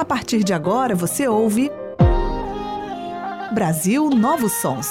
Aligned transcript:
A 0.00 0.04
partir 0.06 0.42
de 0.42 0.54
agora 0.54 0.94
você 0.94 1.28
ouve 1.28 1.70
Brasil 3.52 4.08
Novos 4.08 4.52
Sons. 4.52 4.88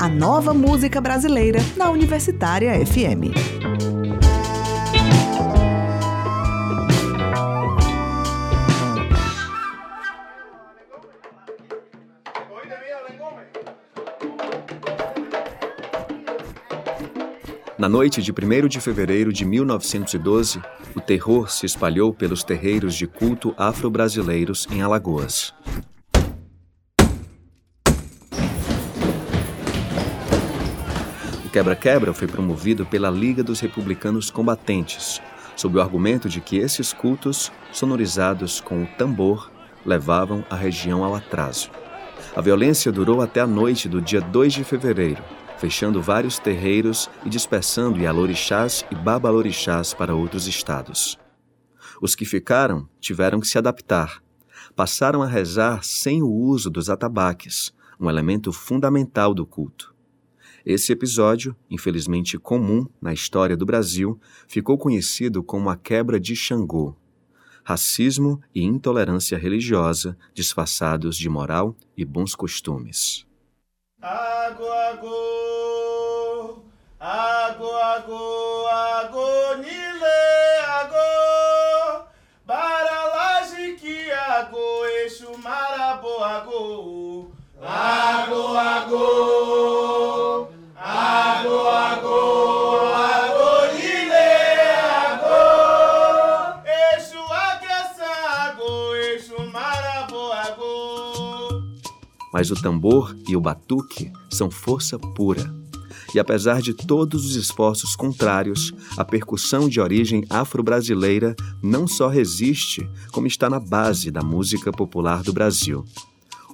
A 0.00 0.08
nova 0.08 0.54
música 0.54 1.02
brasileira 1.02 1.58
na 1.76 1.90
Universitária 1.90 2.72
FM. 2.86 3.55
Na 17.86 17.90
noite 17.90 18.20
de 18.20 18.32
1 18.32 18.66
de 18.66 18.80
fevereiro 18.80 19.32
de 19.32 19.44
1912, 19.44 20.60
o 20.96 21.00
terror 21.00 21.48
se 21.48 21.66
espalhou 21.66 22.12
pelos 22.12 22.42
terreiros 22.42 22.96
de 22.96 23.06
culto 23.06 23.54
afro-brasileiros 23.56 24.66
em 24.72 24.82
Alagoas. 24.82 25.54
O 31.44 31.48
quebra-quebra 31.52 32.12
foi 32.12 32.26
promovido 32.26 32.84
pela 32.84 33.08
Liga 33.08 33.44
dos 33.44 33.60
Republicanos 33.60 34.32
Combatentes, 34.32 35.22
sob 35.54 35.78
o 35.78 35.80
argumento 35.80 36.28
de 36.28 36.40
que 36.40 36.56
esses 36.56 36.92
cultos, 36.92 37.52
sonorizados 37.70 38.60
com 38.60 38.82
o 38.82 38.86
tambor, 38.98 39.48
levavam 39.84 40.44
a 40.50 40.56
região 40.56 41.04
ao 41.04 41.14
atraso. 41.14 41.70
A 42.34 42.40
violência 42.40 42.90
durou 42.90 43.22
até 43.22 43.40
a 43.40 43.46
noite 43.46 43.88
do 43.88 44.02
dia 44.02 44.20
2 44.20 44.54
de 44.54 44.64
fevereiro, 44.64 45.22
fechando 45.58 46.02
vários 46.02 46.38
terreiros 46.38 47.08
e 47.24 47.28
dispersando 47.28 47.98
Yalorixás 47.98 48.84
e 48.90 48.94
Babalorixás 48.94 49.94
para 49.94 50.14
outros 50.14 50.46
estados. 50.46 51.18
Os 52.00 52.14
que 52.14 52.24
ficaram 52.24 52.88
tiveram 53.00 53.40
que 53.40 53.48
se 53.48 53.58
adaptar. 53.58 54.22
Passaram 54.74 55.22
a 55.22 55.26
rezar 55.26 55.82
sem 55.82 56.22
o 56.22 56.28
uso 56.30 56.68
dos 56.68 56.90
atabaques, 56.90 57.72
um 57.98 58.10
elemento 58.10 58.52
fundamental 58.52 59.32
do 59.32 59.46
culto. 59.46 59.94
Esse 60.64 60.92
episódio, 60.92 61.54
infelizmente 61.70 62.36
comum 62.38 62.86
na 63.00 63.12
história 63.14 63.56
do 63.56 63.64
Brasil, 63.64 64.20
ficou 64.48 64.76
conhecido 64.76 65.42
como 65.42 65.70
a 65.70 65.76
quebra 65.76 66.18
de 66.18 66.34
Xangô. 66.34 66.94
Racismo 67.62 68.40
e 68.54 68.62
intolerância 68.62 69.38
religiosa 69.38 70.16
disfarçados 70.34 71.16
de 71.16 71.28
moral 71.28 71.76
e 71.96 72.04
bons 72.04 72.34
costumes. 72.34 73.26
Ago, 74.08 74.70
ago, 74.72 75.18
ago, 77.00 77.76
ago, 77.76 78.68
ago, 78.68 79.56
nile, 79.56 80.22
ago, 80.78 82.06
baralaje 82.46 83.74
que 83.74 84.12
ago, 84.12 84.86
eixo 84.86 85.36
marabo, 85.38 86.22
ago, 86.22 87.32
ago, 87.60 88.56
ago, 88.56 89.35
Mas 102.36 102.50
o 102.50 102.54
tambor 102.54 103.16
e 103.26 103.34
o 103.34 103.40
batuque 103.40 104.12
são 104.28 104.50
força 104.50 104.98
pura. 104.98 105.50
E 106.14 106.20
apesar 106.20 106.60
de 106.60 106.74
todos 106.74 107.24
os 107.24 107.34
esforços 107.34 107.96
contrários, 107.96 108.74
a 108.94 109.02
percussão 109.02 109.70
de 109.70 109.80
origem 109.80 110.22
afro-brasileira 110.28 111.34
não 111.62 111.88
só 111.88 112.08
resiste, 112.08 112.86
como 113.10 113.26
está 113.26 113.48
na 113.48 113.58
base 113.58 114.10
da 114.10 114.20
música 114.20 114.70
popular 114.70 115.22
do 115.22 115.32
Brasil. 115.32 115.82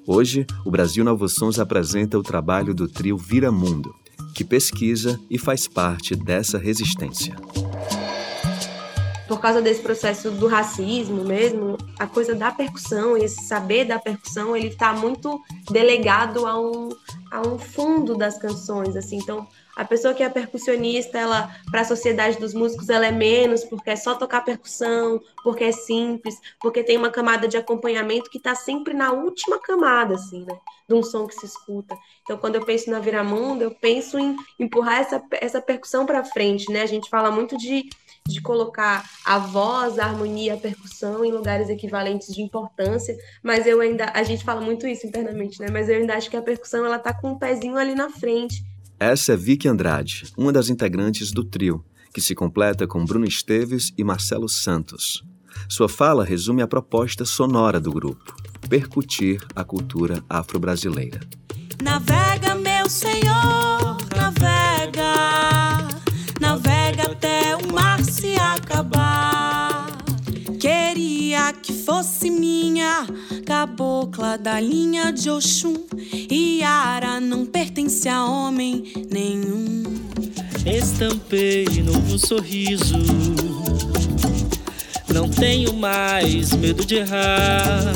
Hoje, 0.06 0.46
o 0.64 0.70
Brasil 0.70 1.02
Novos 1.02 1.34
Sons 1.34 1.58
apresenta 1.58 2.16
o 2.16 2.22
trabalho 2.22 2.72
do 2.72 2.86
trio 2.86 3.18
Viramundo, 3.18 3.92
que 4.36 4.44
pesquisa 4.44 5.18
e 5.28 5.36
faz 5.36 5.66
parte 5.66 6.14
dessa 6.14 6.58
resistência 6.58 7.34
por 9.32 9.40
causa 9.40 9.62
desse 9.62 9.80
processo 9.80 10.30
do 10.30 10.46
racismo 10.46 11.24
mesmo, 11.24 11.78
a 11.98 12.06
coisa 12.06 12.34
da 12.34 12.50
percussão, 12.52 13.16
esse 13.16 13.46
saber 13.46 13.86
da 13.86 13.98
percussão, 13.98 14.54
ele 14.54 14.68
está 14.68 14.92
muito 14.92 15.42
delegado 15.70 16.46
a 16.46 16.60
um, 16.60 16.90
a 17.30 17.40
um 17.40 17.58
fundo 17.58 18.14
das 18.14 18.38
canções, 18.38 18.94
assim. 18.94 19.16
Então, 19.16 19.48
a 19.74 19.86
pessoa 19.86 20.12
que 20.12 20.22
é 20.22 20.28
percussionista, 20.28 21.18
ela 21.18 21.50
para 21.70 21.80
a 21.80 21.84
sociedade 21.84 22.38
dos 22.38 22.52
músicos, 22.52 22.90
ela 22.90 23.06
é 23.06 23.10
menos 23.10 23.64
porque 23.64 23.88
é 23.88 23.96
só 23.96 24.14
tocar 24.14 24.42
percussão, 24.42 25.18
porque 25.42 25.64
é 25.64 25.72
simples, 25.72 26.38
porque 26.60 26.84
tem 26.84 26.98
uma 26.98 27.10
camada 27.10 27.48
de 27.48 27.56
acompanhamento 27.56 28.28
que 28.28 28.36
está 28.36 28.54
sempre 28.54 28.92
na 28.92 29.12
última 29.12 29.58
camada, 29.58 30.16
assim, 30.16 30.44
né? 30.44 30.58
De 30.86 30.94
um 30.94 31.02
som 31.02 31.26
que 31.26 31.34
se 31.34 31.46
escuta. 31.46 31.96
Então, 32.22 32.36
quando 32.36 32.56
eu 32.56 32.66
penso 32.66 32.90
na 32.90 32.98
Viramundo, 32.98 33.64
eu 33.64 33.70
penso 33.70 34.18
em 34.18 34.36
empurrar 34.60 35.00
essa, 35.00 35.22
essa 35.40 35.62
percussão 35.62 36.04
para 36.04 36.22
frente, 36.22 36.70
né? 36.70 36.82
A 36.82 36.86
gente 36.86 37.08
fala 37.08 37.30
muito 37.30 37.56
de 37.56 37.88
de 38.28 38.40
colocar 38.40 39.08
a 39.24 39.38
voz, 39.38 39.98
a 39.98 40.06
harmonia, 40.06 40.54
a 40.54 40.56
percussão 40.56 41.24
em 41.24 41.32
lugares 41.32 41.68
equivalentes 41.68 42.32
de 42.34 42.42
importância, 42.42 43.16
mas 43.42 43.66
eu 43.66 43.80
ainda, 43.80 44.10
a 44.14 44.22
gente 44.22 44.44
fala 44.44 44.60
muito 44.60 44.86
isso 44.86 45.06
internamente, 45.06 45.60
né? 45.60 45.66
Mas 45.70 45.88
eu 45.88 45.96
ainda 45.96 46.14
acho 46.14 46.30
que 46.30 46.36
a 46.36 46.42
percussão 46.42 46.84
ela 46.86 46.98
tá 46.98 47.12
com 47.12 47.32
um 47.32 47.38
pezinho 47.38 47.76
ali 47.76 47.94
na 47.94 48.10
frente. 48.10 48.64
Essa 48.98 49.32
é 49.32 49.36
Vicky 49.36 49.68
Andrade, 49.68 50.32
uma 50.36 50.52
das 50.52 50.68
integrantes 50.68 51.32
do 51.32 51.42
trio, 51.44 51.84
que 52.14 52.20
se 52.20 52.34
completa 52.34 52.86
com 52.86 53.04
Bruno 53.04 53.26
Esteves 53.26 53.92
e 53.98 54.04
Marcelo 54.04 54.48
Santos. 54.48 55.24
Sua 55.68 55.88
fala 55.88 56.24
resume 56.24 56.62
a 56.62 56.68
proposta 56.68 57.24
sonora 57.24 57.80
do 57.80 57.92
grupo: 57.92 58.34
percutir 58.68 59.44
a 59.54 59.64
cultura 59.64 60.22
afro-brasileira. 60.28 61.20
Navega, 61.82 62.54
meu 62.54 62.88
senhor, 62.88 63.71
fosse 71.84 72.30
minha 72.30 73.06
cabocla 73.44 74.38
da 74.38 74.60
linha 74.60 75.12
de 75.12 75.30
Oxum. 75.30 75.74
E 76.30 76.62
Ara 76.62 77.20
não 77.20 77.44
pertence 77.44 78.08
a 78.08 78.24
homem 78.24 78.84
nenhum. 79.10 79.82
Estampei 80.64 81.66
novo 81.84 82.18
sorriso. 82.18 82.98
Não 85.12 85.28
tenho 85.28 85.74
mais 85.74 86.52
medo 86.52 86.84
de 86.84 86.96
errar. 86.96 87.92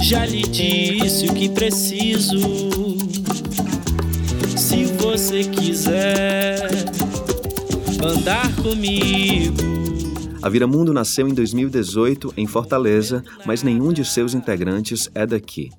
Já 0.00 0.26
lhe 0.26 0.42
disse 0.42 1.26
o 1.26 1.34
que 1.34 1.48
preciso. 1.48 2.38
Se 4.56 4.84
você 4.98 5.44
quiser 5.44 6.68
andar 8.02 8.54
comigo. 8.56 9.71
A 10.42 10.48
Viramundo 10.48 10.92
nasceu 10.92 11.28
em 11.28 11.34
2018 11.34 12.34
em 12.36 12.48
Fortaleza, 12.48 13.22
mas 13.46 13.62
nenhum 13.62 13.92
de 13.92 14.04
seus 14.04 14.34
integrantes 14.34 15.08
é 15.14 15.24
daqui. 15.24 15.70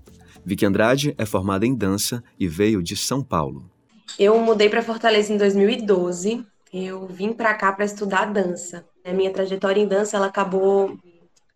Vicky 0.45 0.65
Andrade 0.65 1.13
é 1.17 1.25
formada 1.25 1.65
em 1.65 1.75
dança 1.75 2.23
e 2.39 2.47
veio 2.47 2.81
de 2.81 2.95
São 2.95 3.21
Paulo. 3.21 3.69
Eu 4.17 4.39
mudei 4.39 4.69
para 4.69 4.81
Fortaleza 4.81 5.33
em 5.33 5.37
2012. 5.37 6.45
Eu 6.73 7.07
vim 7.07 7.33
para 7.33 7.53
cá 7.53 7.73
para 7.73 7.83
estudar 7.83 8.31
dança. 8.31 8.85
A 9.03 9.11
minha 9.11 9.31
trajetória 9.31 9.81
em 9.81 9.87
dança 9.87 10.15
ela 10.15 10.27
acabou 10.27 10.97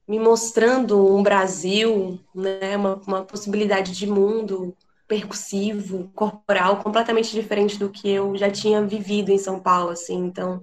me 0.06 0.20
mostrando 0.20 1.16
um 1.16 1.24
Brasil, 1.24 2.20
né, 2.36 2.76
uma, 2.76 3.02
uma 3.08 3.24
possibilidade 3.24 3.94
de 3.94 4.06
mundo 4.06 4.76
percussivo, 5.08 6.12
corporal, 6.14 6.84
completamente 6.84 7.32
diferente 7.32 7.80
do 7.80 7.90
que 7.90 8.10
eu 8.10 8.36
já 8.36 8.52
tinha 8.52 8.82
vivido 8.86 9.32
em 9.32 9.38
São 9.38 9.60
Paulo, 9.60 9.92
assim. 9.92 10.18
Então, 10.26 10.62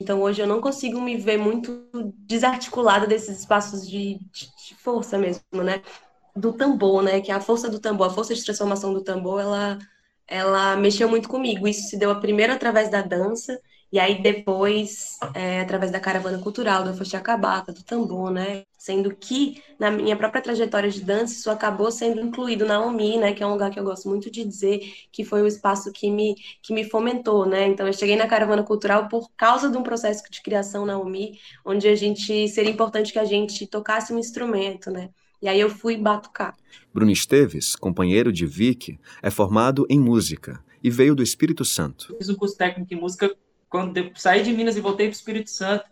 então 0.00 0.22
hoje 0.22 0.40
eu 0.42 0.46
não 0.46 0.60
consigo 0.60 1.00
me 1.00 1.16
ver 1.16 1.36
muito 1.38 1.88
desarticulada 2.26 3.06
desses 3.06 3.40
espaços 3.40 3.88
de, 3.88 4.18
de, 4.32 4.50
de 4.68 4.74
força 4.76 5.18
mesmo, 5.18 5.62
né? 5.62 5.82
Do 6.34 6.52
tambor, 6.52 7.02
né? 7.02 7.20
Que 7.20 7.30
é 7.30 7.34
a 7.34 7.40
força 7.40 7.68
do 7.68 7.78
tambor, 7.78 8.06
a 8.08 8.10
força 8.10 8.34
de 8.34 8.44
transformação 8.44 8.94
do 8.94 9.02
tambor, 9.02 9.40
ela, 9.40 9.78
ela 10.26 10.76
mexeu 10.76 11.08
muito 11.08 11.28
comigo. 11.28 11.68
Isso 11.68 11.88
se 11.88 11.98
deu 11.98 12.18
primeiro 12.20 12.52
através 12.52 12.90
da 12.90 13.02
dança 13.02 13.60
e 13.92 13.98
aí 13.98 14.22
depois, 14.22 15.18
é, 15.34 15.60
através 15.60 15.90
da 15.90 15.98
caravana 15.98 16.38
cultural, 16.38 16.84
do 16.84 16.94
Fostiacabaca, 16.94 17.72
do 17.72 17.82
tambor, 17.82 18.30
né? 18.30 18.62
Sendo 18.78 19.14
que, 19.14 19.60
na 19.80 19.90
minha 19.90 20.16
própria 20.16 20.40
trajetória 20.40 20.88
de 20.88 21.02
dança, 21.02 21.34
isso 21.34 21.50
acabou 21.50 21.90
sendo 21.90 22.20
incluído 22.20 22.64
na 22.64 22.80
OMI, 22.80 23.18
né? 23.18 23.32
Que 23.32 23.42
é 23.42 23.46
um 23.46 23.50
lugar 23.50 23.70
que 23.70 23.80
eu 23.80 23.84
gosto 23.84 24.08
muito 24.08 24.30
de 24.30 24.44
dizer 24.44 24.80
que 25.10 25.24
foi 25.24 25.42
o 25.42 25.46
espaço 25.46 25.90
que 25.92 26.08
me, 26.08 26.36
que 26.62 26.72
me 26.72 26.84
fomentou, 26.84 27.44
né? 27.44 27.66
Então, 27.66 27.84
eu 27.84 27.92
cheguei 27.92 28.14
na 28.14 28.28
caravana 28.28 28.62
cultural 28.62 29.08
por 29.08 29.28
causa 29.36 29.68
de 29.68 29.76
um 29.76 29.82
processo 29.82 30.22
de 30.30 30.40
criação 30.40 30.86
na 30.86 30.96
OMI, 30.96 31.40
onde 31.64 31.88
a 31.88 31.96
gente, 31.96 32.48
seria 32.48 32.70
importante 32.70 33.12
que 33.12 33.18
a 33.18 33.24
gente 33.24 33.66
tocasse 33.66 34.12
um 34.12 34.18
instrumento, 34.20 34.88
né? 34.88 35.10
E 35.42 35.48
aí 35.48 35.58
eu 35.58 35.68
fui 35.68 35.96
batucar. 35.96 36.54
Bruno 36.94 37.10
Esteves, 37.10 37.74
companheiro 37.74 38.32
de 38.32 38.46
Vicky, 38.46 39.00
é 39.20 39.30
formado 39.30 39.84
em 39.90 39.98
música 39.98 40.62
e 40.82 40.90
veio 40.90 41.14
do 41.14 41.22
Espírito 41.22 41.64
Santo. 41.64 42.14
Fiz 42.18 42.28
um 42.28 42.36
curso 42.36 42.56
técnico 42.56 42.94
em 42.94 43.00
música 43.00 43.34
quando 43.70 44.10
saí 44.16 44.42
de 44.42 44.52
Minas 44.52 44.76
e 44.76 44.80
voltei 44.80 45.06
para 45.06 45.14
o 45.14 45.16
Espírito 45.16 45.48
Santo. 45.48 45.84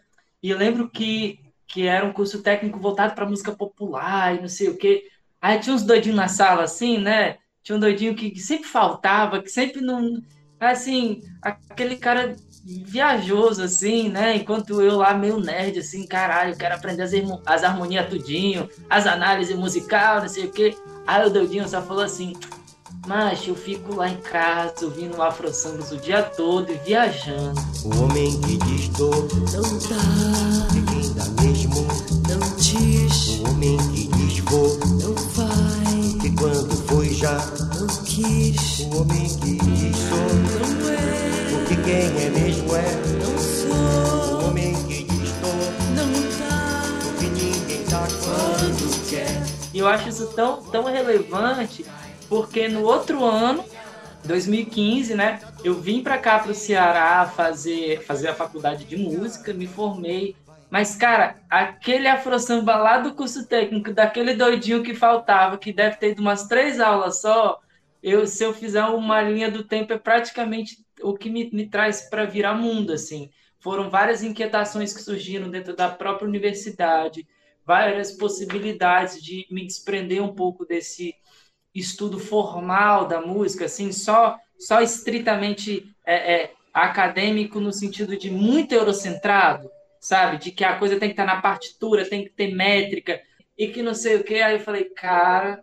E 0.43 0.51
eu 0.51 0.59
lembro 0.59 0.91
que, 0.91 1.39
que 1.67 1.87
era 1.87 2.05
um 2.05 2.13
curso 2.13 2.43
técnico 2.43 2.79
voltado 2.79 3.15
para 3.15 3.25
música 3.25 3.53
popular 3.53 4.35
e 4.35 4.41
não 4.41 4.49
sei 4.49 4.69
o 4.69 4.77
quê. 4.77 5.09
Aí 5.41 5.61
tinha 5.61 5.75
uns 5.75 5.85
doidinhos 5.85 6.17
na 6.17 6.27
sala, 6.27 6.65
assim, 6.65 6.99
né? 6.99 7.39
Tinha 7.63 7.77
um 7.77 7.81
doidinho 7.81 8.15
que, 8.15 8.31
que 8.31 8.41
sempre 8.41 8.69
faltava, 8.69 9.41
que 9.41 9.49
sempre 9.49 9.81
não. 9.81 10.21
Assim, 10.59 11.23
aquele 11.41 11.97
cara 11.97 12.35
viajoso, 12.65 13.63
assim, 13.63 14.09
né? 14.09 14.37
Enquanto 14.37 14.83
eu 14.83 14.97
lá, 14.97 15.15
meio 15.15 15.39
nerd, 15.39 15.79
assim, 15.79 16.05
caralho, 16.05 16.57
quero 16.57 16.75
aprender 16.75 17.03
as, 17.03 17.13
as 17.47 17.63
harmonias 17.63 18.09
tudinho, 18.09 18.69
as 18.91 19.07
análises 19.07 19.57
musical, 19.57 20.21
não 20.21 20.29
sei 20.29 20.47
o 20.47 20.51
quê. 20.51 20.77
Aí 21.07 21.25
o 21.25 21.31
doidinho 21.31 21.69
só 21.69 21.81
falou 21.81 22.03
assim: 22.03 22.33
mas 23.09 23.49
eu 23.49 23.55
fico 23.55 23.95
lá 23.95 24.07
em 24.11 24.19
casa 24.19 24.85
ouvindo 24.85 25.17
o 25.17 25.23
Afro 25.23 25.53
Sambas 25.53 25.91
o 25.91 25.97
dia 25.97 26.23
todo 26.23 26.71
e 26.71 26.75
viajando. 26.75 27.59
O 27.83 28.05
homem 28.05 28.39
que 28.43 28.59
diz 28.59 28.89
dor 28.89 29.27
não 29.51 29.63
dá, 29.63 30.67
de 30.69 30.83
quem 30.83 31.15
dá 31.15 31.25
mesmo. 31.43 31.89
Não 32.29 32.57
diz, 32.59 33.29
O 33.29 33.49
homem 33.49 33.79
que 33.95 34.09
diz 34.09 34.41
vou 34.41 34.79
não 35.01 35.15
vai, 35.15 36.19
que 36.21 36.31
quando 36.37 36.77
foi 36.87 37.09
já. 37.15 37.39
Não 37.79 37.87
quis, 38.05 38.81
O 38.81 39.01
homem 39.01 39.27
que 39.39 39.57
diz 39.57 39.97
sou. 39.97 40.19
Não 40.53 40.91
é, 40.91 41.63
o 41.63 41.67
que 41.67 41.77
quem 41.77 42.27
é 42.27 42.31
mesmo 42.31 42.77
é. 42.77 42.95
Não 43.25 43.39
sou, 43.39 44.43
O 44.43 44.49
homem 44.49 44.75
que 44.85 45.05
diz 45.05 45.31
dor. 45.41 45.73
Não 45.97 46.13
dá, 46.39 47.09
o 47.09 47.19
que 47.19 47.25
ninguém 47.25 47.85
dá 47.89 48.07
quando 48.23 48.59
quando 48.59 49.09
quer. 49.09 49.47
E 49.73 49.79
eu 49.79 49.89
acho 49.89 50.11
isso 50.11 50.27
tão, 50.35 50.63
tão 50.65 50.85
relevante 50.85 51.87
porque 52.29 52.69
no 52.69 52.83
outro 52.83 53.25
ano, 53.25 53.65
2015, 54.25 55.15
né, 55.15 55.41
eu 55.65 55.75
vim 55.75 56.03
para 56.03 56.19
cá 56.19 56.39
para 56.39 56.53
o 56.53 56.55
Ceará 56.55 57.27
fazer, 57.27 58.03
fazer 58.03 58.29
a 58.29 58.35
faculdade 58.35 58.85
de 58.85 58.97
música, 58.97 59.53
me 59.53 59.67
formei. 59.67 60.37
Mas, 60.71 60.95
cara, 60.95 61.37
aquele 61.49 62.07
afro-samba 62.07 62.77
lá 62.77 62.99
do 62.99 63.15
curso 63.15 63.47
técnico, 63.47 63.93
daquele 63.93 64.35
doidinho 64.35 64.83
que 64.83 64.95
faltava, 64.95 65.57
que 65.57 65.73
deve 65.73 65.97
ter 65.97 66.11
ido 66.11 66.21
umas 66.21 66.47
três 66.47 66.79
aulas 66.79 67.21
só, 67.23 67.59
eu, 68.03 68.27
se 68.27 68.45
eu 68.45 68.53
fizer 68.53 68.85
uma 68.85 69.23
linha 69.23 69.51
do 69.51 69.65
tempo, 69.65 69.93
é 69.93 69.99
praticamente 69.99 70.79
o 71.03 71.15
que 71.15 71.31
me, 71.31 71.51
me 71.51 71.67
traz 71.67 72.03
para 72.03 72.27
virar 72.27 72.55
mundo, 72.55 72.93
assim. 72.93 73.31
Foram 73.61 73.89
várias 73.89 74.23
inquietações 74.23 74.93
que 74.93 75.03
surgiram 75.03 75.51
dentro 75.51 75.75
da 75.75 75.89
própria 75.89 76.29
universidade, 76.29 77.27
várias 77.65 78.13
possibilidades 78.13 79.23
de 79.23 79.47
me 79.51 79.67
desprender 79.67 80.23
um 80.23 80.35
pouco 80.35 80.65
desse 80.65 81.15
estudo 81.79 82.19
formal 82.19 83.07
da 83.07 83.21
música, 83.21 83.67
assim, 83.67 83.93
só, 83.93 84.37
só 84.59 84.81
estritamente 84.81 85.95
é, 86.05 86.35
é, 86.35 86.53
acadêmico 86.73 87.61
no 87.61 87.73
sentido 87.73 88.17
de 88.17 88.31
muito 88.31 88.73
eurocentrado, 88.73 89.71
sabe? 90.01 90.39
De 90.39 90.51
que 90.51 90.65
a 90.65 90.79
coisa 90.79 90.99
tem 90.99 91.09
que 91.09 91.13
estar 91.15 91.25
na 91.25 91.41
partitura, 91.41 92.09
tem 92.09 92.25
que 92.25 92.31
ter 92.31 92.55
métrica 92.55 93.21
e 93.57 93.69
que 93.69 93.83
não 93.83 93.95
sei 93.95 94.17
o 94.17 94.25
que. 94.25 94.37
Aí 94.41 94.55
eu 94.55 94.61
falei, 94.61 94.85
cara, 94.85 95.63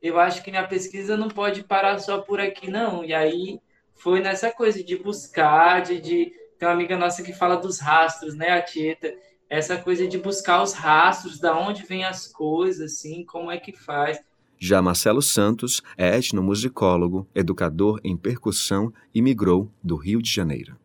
eu 0.00 0.18
acho 0.18 0.42
que 0.42 0.50
minha 0.50 0.66
pesquisa 0.66 1.16
não 1.16 1.28
pode 1.28 1.64
parar 1.64 1.98
só 1.98 2.20
por 2.20 2.40
aqui, 2.40 2.70
não. 2.70 3.04
E 3.04 3.14
aí 3.14 3.60
foi 3.94 4.20
nessa 4.20 4.50
coisa 4.50 4.82
de 4.82 4.96
buscar, 4.96 5.80
de, 5.82 6.00
de... 6.00 6.32
tem 6.58 6.68
uma 6.68 6.74
amiga 6.74 6.96
nossa 6.96 7.22
que 7.22 7.32
fala 7.32 7.56
dos 7.56 7.78
rastros, 7.78 8.34
né, 8.34 8.50
a 8.50 8.62
Tieta? 8.62 9.14
Essa 9.48 9.76
coisa 9.76 10.08
de 10.08 10.16
buscar 10.16 10.62
os 10.62 10.72
rastros, 10.72 11.38
da 11.38 11.56
onde 11.56 11.84
vêm 11.84 12.04
as 12.04 12.26
coisas, 12.26 12.92
assim, 12.92 13.24
como 13.24 13.50
é 13.50 13.58
que 13.58 13.72
faz. 13.72 14.18
Já 14.64 14.80
Marcelo 14.80 15.20
Santos 15.20 15.82
é 15.98 16.16
etnomusicólogo, 16.16 17.26
educador 17.34 17.98
em 18.04 18.16
percussão 18.16 18.92
e 19.12 19.20
migrou 19.20 19.68
do 19.82 19.96
Rio 19.96 20.22
de 20.22 20.30
Janeiro. 20.30 20.76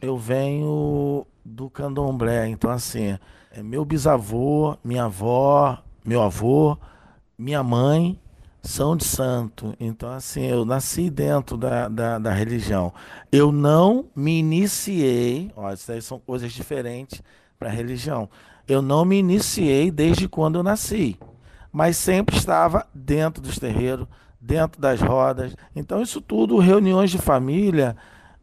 Eu 0.00 0.16
venho 0.16 1.26
do 1.44 1.68
candomblé, 1.68 2.46
então 2.46 2.70
assim, 2.70 3.18
é 3.50 3.60
meu 3.60 3.84
bisavô, 3.84 4.78
minha 4.84 5.06
avó, 5.06 5.82
meu 6.04 6.22
avô, 6.22 6.78
minha 7.36 7.60
mãe 7.60 8.16
são 8.62 8.96
de 8.96 9.02
santo. 9.02 9.74
Então 9.80 10.10
assim, 10.10 10.46
eu 10.46 10.64
nasci 10.64 11.10
dentro 11.10 11.56
da, 11.56 11.88
da, 11.88 12.20
da 12.20 12.32
religião. 12.32 12.94
Eu 13.32 13.50
não 13.50 14.04
me 14.14 14.38
iniciei, 14.38 15.50
ó, 15.56 15.72
isso 15.72 15.90
aí 15.90 16.00
são 16.00 16.20
coisas 16.20 16.52
diferentes 16.52 17.20
para 17.58 17.68
a 17.68 17.72
religião. 17.72 18.30
Eu 18.68 18.80
não 18.80 19.04
me 19.04 19.18
iniciei 19.18 19.90
desde 19.90 20.28
quando 20.28 20.54
eu 20.54 20.62
nasci 20.62 21.18
mas 21.74 21.96
sempre 21.96 22.36
estava 22.36 22.86
dentro 22.94 23.42
dos 23.42 23.58
terreiros, 23.58 24.06
dentro 24.40 24.80
das 24.80 25.00
rodas. 25.00 25.56
Então, 25.74 26.00
isso 26.00 26.20
tudo, 26.20 26.56
reuniões 26.58 27.10
de 27.10 27.18
família, 27.18 27.96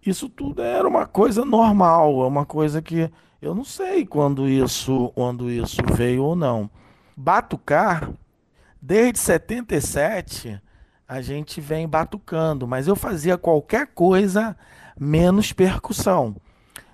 isso 0.05 0.27
tudo 0.27 0.61
era 0.61 0.85
uma 0.85 1.05
coisa 1.05 1.45
normal, 1.45 2.25
é 2.25 2.27
uma 2.27 2.45
coisa 2.45 2.81
que 2.81 3.09
eu 3.41 3.55
não 3.55 3.63
sei 3.63 4.05
quando 4.05 4.49
isso, 4.49 5.13
quando 5.15 5.49
isso 5.49 5.77
veio 5.93 6.25
ou 6.25 6.35
não. 6.35 6.69
Batucar, 7.15 8.11
desde 8.81 9.19
77, 9.19 10.61
a 11.07 11.21
gente 11.21 11.61
vem 11.61 11.87
batucando, 11.87 12.67
mas 12.67 12.85
eu 12.85 12.97
fazia 12.97 13.37
qualquer 13.37 13.87
coisa 13.87 14.57
menos 14.99 15.53
percussão. 15.53 16.35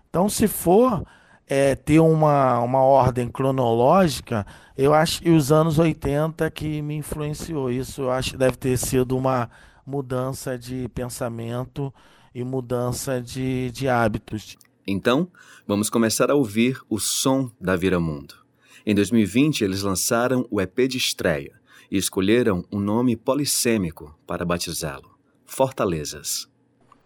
Então, 0.07 0.29
se 0.29 0.47
for 0.47 1.03
é, 1.47 1.75
ter 1.75 1.99
uma, 1.99 2.59
uma 2.59 2.81
ordem 2.81 3.29
cronológica, 3.29 4.45
eu 4.77 4.93
acho 4.93 5.21
que 5.21 5.29
os 5.29 5.51
anos 5.51 5.79
80 5.79 6.49
que 6.51 6.81
me 6.81 6.95
influenciou. 6.95 7.71
Isso 7.71 8.03
eu 8.03 8.11
acho 8.11 8.31
que 8.31 8.37
deve 8.37 8.57
ter 8.57 8.77
sido 8.77 9.15
uma 9.15 9.49
mudança 9.85 10.57
de 10.57 10.89
pensamento 10.89 11.93
e 12.35 12.43
mudança 12.43 13.21
de, 13.21 13.71
de 13.71 13.87
hábitos. 13.87 14.57
Então, 14.85 15.29
vamos 15.65 15.89
começar 15.89 16.29
a 16.29 16.35
ouvir 16.35 16.79
o 16.89 16.99
som 16.99 17.49
da 17.59 17.75
Viramundo. 17.75 18.35
Em 18.85 18.93
2020, 18.93 19.63
eles 19.63 19.81
lançaram 19.81 20.45
o 20.49 20.61
EP 20.61 20.87
de 20.87 20.97
estreia 20.97 21.53
e 21.89 21.97
escolheram 21.97 22.63
um 22.71 22.79
nome 22.79 23.15
polissêmico 23.15 24.17
para 24.25 24.45
batizá-lo: 24.45 25.17
Fortalezas. 25.45 26.47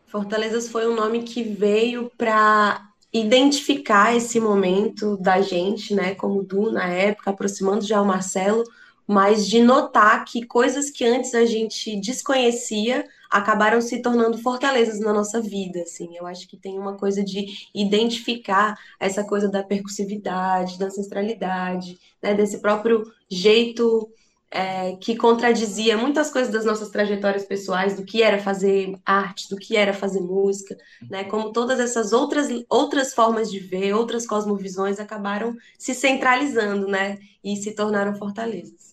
Fortalezas 0.05 0.67
foi 0.67 0.87
um 0.87 0.95
nome 0.95 1.23
que 1.23 1.41
veio 1.41 2.11
para 2.17 2.90
identificar 3.13 4.15
esse 4.15 4.39
momento 4.39 5.17
da 5.17 5.41
gente, 5.41 5.93
né, 5.93 6.15
como 6.15 6.43
Du 6.43 6.71
na 6.71 6.87
época, 6.87 7.31
aproximando 7.31 7.85
já 7.85 8.01
o 8.01 8.05
Marcelo, 8.05 8.63
mas 9.05 9.47
de 9.47 9.61
notar 9.61 10.23
que 10.23 10.45
coisas 10.45 10.89
que 10.89 11.03
antes 11.03 11.33
a 11.35 11.45
gente 11.45 11.99
desconhecia 11.99 13.05
acabaram 13.29 13.81
se 13.81 14.01
tornando 14.01 14.37
fortalezas 14.37 14.99
na 14.99 15.13
nossa 15.13 15.41
vida, 15.41 15.81
assim. 15.81 16.15
Eu 16.15 16.27
acho 16.27 16.47
que 16.47 16.57
tem 16.57 16.77
uma 16.77 16.97
coisa 16.97 17.23
de 17.23 17.69
identificar 17.73 18.77
essa 18.99 19.23
coisa 19.23 19.49
da 19.49 19.63
percussividade, 19.63 20.77
da 20.77 20.87
ancestralidade, 20.87 21.97
né, 22.21 22.33
desse 22.33 22.59
próprio 22.59 23.03
jeito 23.29 24.09
é, 24.51 24.97
que 24.97 25.15
contradizia 25.15 25.97
muitas 25.97 26.29
coisas 26.29 26.51
das 26.51 26.65
nossas 26.65 26.89
trajetórias 26.89 27.45
pessoais, 27.45 27.95
do 27.95 28.03
que 28.03 28.21
era 28.21 28.37
fazer 28.37 28.99
arte, 29.05 29.49
do 29.49 29.55
que 29.55 29.77
era 29.77 29.93
fazer 29.93 30.19
música, 30.19 30.77
né? 31.09 31.23
Como 31.23 31.53
todas 31.53 31.79
essas 31.79 32.11
outras, 32.11 32.49
outras 32.69 33.13
formas 33.13 33.49
de 33.49 33.59
ver, 33.59 33.93
outras 33.93 34.27
cosmovisões 34.27 34.99
acabaram 34.99 35.55
se 35.79 35.93
centralizando, 35.93 36.85
né? 36.85 37.17
E 37.41 37.55
se 37.55 37.73
tornaram 37.73 38.13
fortalezas. 38.13 38.91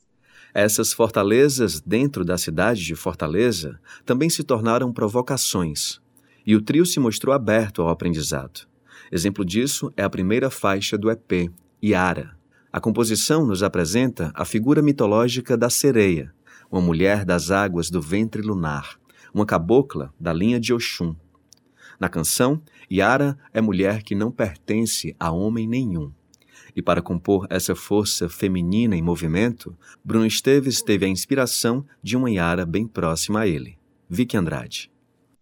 Essas 0.54 0.92
fortalezas 0.92 1.80
dentro 1.80 2.24
da 2.24 2.38
cidade 2.38 2.82
de 2.82 2.94
Fortaleza 2.94 3.78
também 4.06 4.30
se 4.30 4.42
tornaram 4.42 4.92
provocações, 4.92 6.00
e 6.46 6.56
o 6.56 6.62
trio 6.62 6.86
se 6.86 6.98
mostrou 6.98 7.34
aberto 7.34 7.82
ao 7.82 7.88
aprendizado. 7.88 8.66
Exemplo 9.10 9.44
disso 9.44 9.92
é 9.96 10.02
a 10.02 10.10
primeira 10.10 10.50
faixa 10.50 10.96
do 10.96 11.10
EP, 11.10 11.50
Yara, 11.84 12.37
a 12.70 12.80
composição 12.80 13.46
nos 13.46 13.62
apresenta 13.62 14.30
a 14.34 14.44
figura 14.44 14.82
mitológica 14.82 15.56
da 15.56 15.70
sereia, 15.70 16.32
uma 16.70 16.82
mulher 16.82 17.24
das 17.24 17.50
águas 17.50 17.88
do 17.88 18.00
ventre 18.00 18.42
lunar, 18.42 19.00
uma 19.32 19.46
cabocla 19.46 20.12
da 20.20 20.34
linha 20.34 20.60
de 20.60 20.74
Oxum. 20.74 21.16
Na 21.98 22.10
canção, 22.10 22.60
Yara 22.92 23.38
é 23.54 23.60
mulher 23.60 24.02
que 24.02 24.14
não 24.14 24.30
pertence 24.30 25.16
a 25.18 25.30
homem 25.30 25.66
nenhum. 25.66 26.12
E 26.76 26.82
para 26.82 27.00
compor 27.00 27.46
essa 27.48 27.74
força 27.74 28.28
feminina 28.28 28.94
em 28.94 29.02
movimento, 29.02 29.76
Bruno 30.04 30.26
Esteves 30.26 30.82
teve 30.82 31.06
a 31.06 31.08
inspiração 31.08 31.84
de 32.02 32.16
uma 32.16 32.30
Yara 32.30 32.66
bem 32.66 32.86
próxima 32.86 33.40
a 33.40 33.46
ele, 33.46 33.78
Vicky 34.08 34.36
Andrade. 34.36 34.90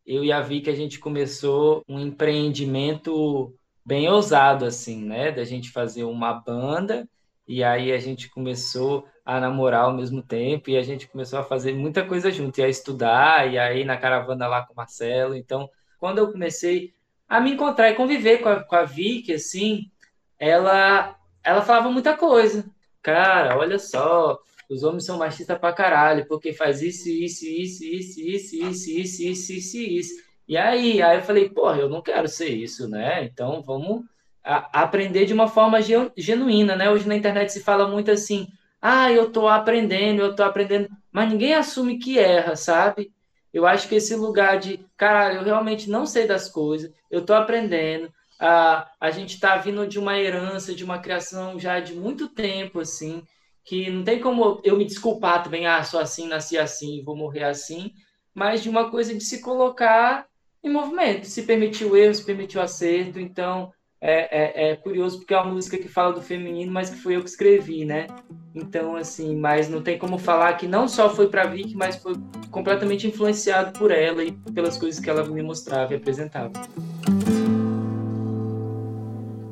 Eu 0.07 0.25
e 0.25 0.31
a 0.31 0.41
Vicky, 0.41 0.71
a 0.71 0.75
gente 0.75 1.01
começou 1.01 1.83
um 1.89 1.99
empreendimento 1.99 3.53
bem 3.85 4.09
ousado, 4.09 4.65
assim, 4.65 5.05
né? 5.05 5.33
Da 5.33 5.45
gente 5.45 5.71
fazer 5.71 6.05
uma 6.05 6.33
banda 6.33 7.09
e 7.47 7.63
aí 7.63 7.93
a 7.93 7.99
gente 7.99 8.29
começou 8.29 9.07
a 9.25 9.41
namorar 9.41 9.85
ao 9.85 9.93
mesmo 9.93 10.23
tempo 10.23 10.71
e 10.71 10.77
a 10.77 10.83
gente 10.83 11.09
começou 11.09 11.39
a 11.39 11.45
fazer 11.45 11.75
muita 11.75 12.05
coisa 12.05 12.31
junto, 12.31 12.59
e 12.59 12.63
a 12.63 12.69
estudar, 12.69 13.51
e 13.53 13.59
aí 13.59 13.85
na 13.85 13.97
caravana 13.97 14.47
lá 14.47 14.65
com 14.65 14.73
o 14.73 14.77
Marcelo. 14.77 15.35
Então, 15.35 15.69
quando 15.99 16.19
eu 16.19 16.31
comecei 16.31 16.95
a 17.29 17.41
me 17.41 17.53
encontrar 17.53 17.91
e 17.91 17.95
conviver 17.95 18.39
com 18.39 18.49
a, 18.49 18.63
com 18.63 18.77
a 18.77 18.85
Vicky, 18.85 19.33
assim, 19.35 19.91
ela, 20.39 21.17
ela 21.43 21.63
falava 21.63 21.91
muita 21.91 22.17
coisa. 22.17 22.65
Cara, 23.03 23.57
olha 23.57 23.79
só, 23.79 24.39
os 24.69 24.83
homens 24.83 25.05
são 25.05 25.19
machistas 25.19 25.59
pra 25.59 25.73
caralho, 25.73 26.27
porque 26.27 26.53
faz 26.53 26.83
isso, 26.83 27.09
isso, 27.09 27.47
isso, 27.47 27.85
isso, 27.85 28.21
isso, 28.21 28.57
isso, 28.57 28.91
isso, 28.91 29.23
isso, 29.23 29.53
isso, 29.53 29.79
isso. 29.79 30.27
E 30.49 30.57
aí, 30.57 31.03
aí 31.03 31.19
eu 31.19 31.23
falei, 31.23 31.49
porra, 31.49 31.79
eu 31.79 31.89
não 31.89 32.03
quero 32.03 32.29
ser 32.29 32.49
isso, 32.49 32.89
né? 32.89 33.25
Então 33.25 33.63
vamos 33.63 34.05
a, 34.47 34.83
aprender 34.83 35.27
de 35.27 35.35
uma 35.35 35.49
forma 35.49 35.79
genuína, 36.17 36.77
né? 36.77 36.89
Hoje 36.91 37.09
na 37.09 37.17
internet 37.17 37.53
se 37.53 37.63
fala 37.63 37.89
muito 37.89 38.11
assim, 38.11 38.47
ah, 38.81 39.11
eu 39.11 39.31
tô 39.31 39.49
aprendendo, 39.49 40.23
eu 40.23 40.35
tô 40.37 40.45
aprendendo, 40.45 40.89
mas 41.11 41.29
ninguém 41.29 41.55
assume 41.55 41.99
que 41.99 42.19
erra, 42.19 42.55
sabe? 42.55 43.11
Eu 43.53 43.67
acho 43.67 43.89
que 43.89 43.97
esse 43.97 44.15
lugar 44.15 44.59
de, 44.59 44.79
cara, 44.97 45.35
eu 45.35 45.43
realmente 45.43 45.91
não 45.91 46.07
sei 46.07 46.27
das 46.27 46.49
coisas, 46.49 46.93
eu 47.11 47.25
tô 47.25 47.35
aprendendo, 47.35 48.13
a, 48.39 48.89
a 49.01 49.11
gente 49.11 49.35
está 49.35 49.57
vindo 49.57 49.87
de 49.87 49.99
uma 49.99 50.19
herança, 50.19 50.75
de 50.75 50.85
uma 50.85 50.99
criação 50.99 51.59
já 51.59 51.81
de 51.81 51.95
muito 51.95 52.29
tempo, 52.29 52.81
assim, 52.81 53.23
que 53.65 53.91
não 53.91 54.05
tem 54.05 54.21
como 54.21 54.61
eu 54.63 54.77
me 54.77 54.85
desculpar 54.85 55.43
também, 55.43 55.67
ah, 55.67 55.83
sou 55.83 55.99
assim, 55.99 56.29
nasci 56.29 56.57
assim, 56.57 57.03
vou 57.03 57.17
morrer 57.17 57.45
assim, 57.45 57.93
mas 58.35 58.63
de 58.63 58.69
uma 58.69 58.91
coisa 58.91 59.15
de 59.15 59.25
se 59.25 59.41
colocar 59.41 60.27
em 60.63 60.71
movimento, 60.71 61.27
se 61.27 61.43
permitir 61.43 61.87
o 61.87 61.97
erro, 61.97 62.15
se 62.15 62.25
permitir 62.25 62.59
o 62.59 62.61
acerto. 62.63 63.19
Então, 63.19 63.73
é, 64.09 64.29
é, 64.31 64.71
é, 64.71 64.77
curioso 64.77 65.19
porque 65.19 65.35
é 65.35 65.41
uma 65.41 65.53
música 65.53 65.77
que 65.77 65.89
fala 65.89 66.13
do 66.13 66.23
feminino, 66.23 66.71
mas 66.71 66.89
que 66.89 66.97
foi 66.97 67.17
eu 67.17 67.23
que 67.25 67.29
escrevi, 67.29 67.85
né? 67.85 68.07
Então, 68.55 68.95
assim, 68.95 69.35
mas 69.35 69.69
não 69.69 69.83
tem 69.83 69.99
como 69.99 70.17
falar 70.17 70.53
que 70.53 70.69
não 70.69 70.87
só 70.87 71.11
foi 71.11 71.27
para 71.27 71.47
Vicky, 71.47 71.75
mas 71.75 71.97
foi 71.97 72.15
completamente 72.49 73.09
influenciado 73.09 73.77
por 73.77 73.91
ela 73.91 74.23
e 74.23 74.31
pelas 74.55 74.79
coisas 74.79 75.01
que 75.03 75.11
ela 75.11 75.25
me 75.25 75.43
mostrava 75.43 75.93
e 75.93 75.97
apresentava. 75.97 76.53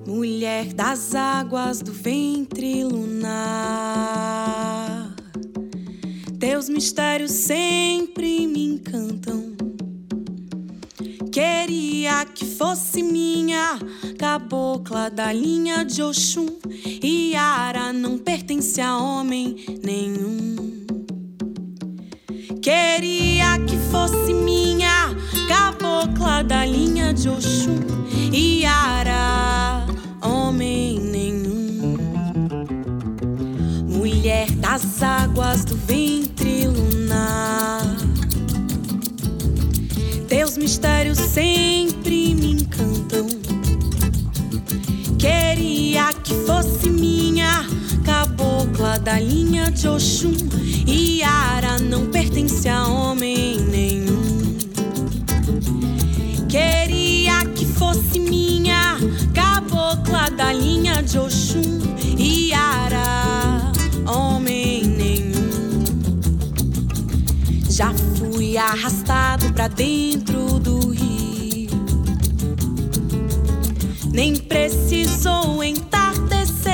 Mulher 0.07 0.73
das 0.73 1.17
águas 1.17 1.83
do 1.83 1.93
ventre 1.93 2.85
lunar, 2.85 3.27
teus 6.39 6.69
mistérios 6.69 7.33
sempre 7.33 8.47
me 8.47 8.67
encantam. 8.67 9.54
Queria 11.35 12.25
que 12.27 12.45
fosse 12.45 13.03
minha 13.03 13.77
cabocla 14.17 15.11
da 15.11 15.33
linha 15.33 15.85
de 15.85 16.01
Oxum. 16.01 16.47
Yara 17.03 17.93
não 17.93 18.19
pertence 18.19 18.81
a 18.81 18.97
homem 18.97 19.57
nenhum. 19.83 20.87
Queria 22.63 23.59
que 23.67 23.77
fosse 23.91 24.33
minha 24.33 25.13
cabocla 25.49 26.45
da 26.45 26.65
linha 26.65 27.13
de 27.13 27.29
Oxum. 27.29 27.81
Yara, 28.33 29.87
homem 30.23 31.01
nenhum. 31.01 31.97
Mulher 33.89 34.53
das 34.53 35.03
águas 35.03 35.65
do 35.65 35.75
ventre 35.75 36.69
lunar 36.69 37.84
teus 40.45 40.59
mistérios 40.59 41.17
sempre 41.17 42.35
me 42.35 42.53
encantam. 42.53 43.27
Queria 45.19 46.13
que 46.13 46.35
fosse 46.45 46.91
minha 46.91 47.65
cabocla 48.05 48.99
da 48.99 49.19
linha 49.19 49.71
de 49.71 49.89
Oxum. 49.89 50.35
Yara 50.87 51.79
não 51.79 52.09
pertence 52.09 52.69
a 52.69 52.87
homem 52.87 53.59
nenhum. 53.59 54.59
Queria 56.47 57.43
que 57.55 57.65
fosse 57.65 58.21
minha 58.21 58.99
cabocla 59.33 60.31
da 60.31 60.53
linha 60.53 61.03
de 61.03 61.19
Oxum. 61.19 61.81
Yara, 62.19 63.24
Arrastado 68.57 69.53
pra 69.53 69.67
dentro 69.67 70.61
do 70.61 70.91
rio. 70.91 71.71
Nem 74.13 74.37
precisou 74.37 75.63
entardecer. 75.65 76.73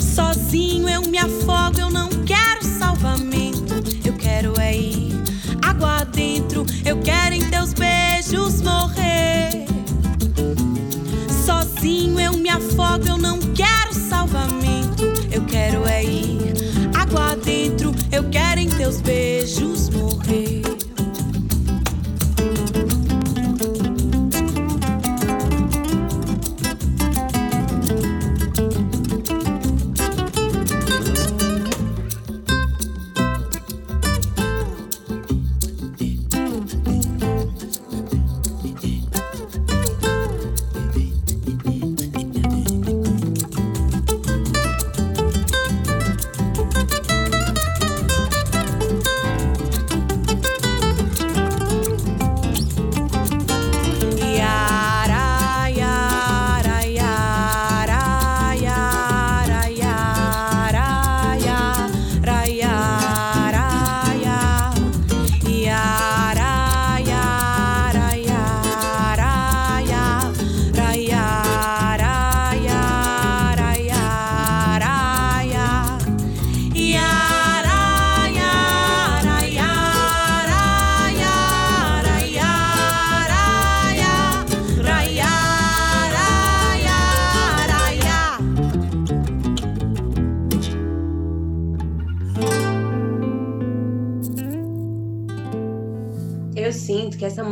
Sozinho 0.00 0.88
eu 0.88 1.02
me 1.02 1.18
afogo, 1.18 1.80
eu 1.80 1.90
não 1.90 2.08
quero 2.24 2.62
salvamento. 2.62 3.74
Eu 4.04 4.12
quero 4.14 4.58
é 4.60 4.76
ir 4.76 5.12
água 5.60 6.04
dentro. 6.04 6.64
Eu 6.84 7.00
quero 7.00 7.34
em 7.34 7.44
teus 7.50 7.72
beijos 7.72 8.62
morrer. 8.62 9.66
Sozinho 11.44 12.20
eu 12.20 12.34
me 12.34 12.48
afogo, 12.48 13.08
eu 13.08 13.18
não 13.18 13.38
quero 13.54 13.92
teus 18.78 19.00
beijos 19.00 19.90
morrer. 19.90 20.67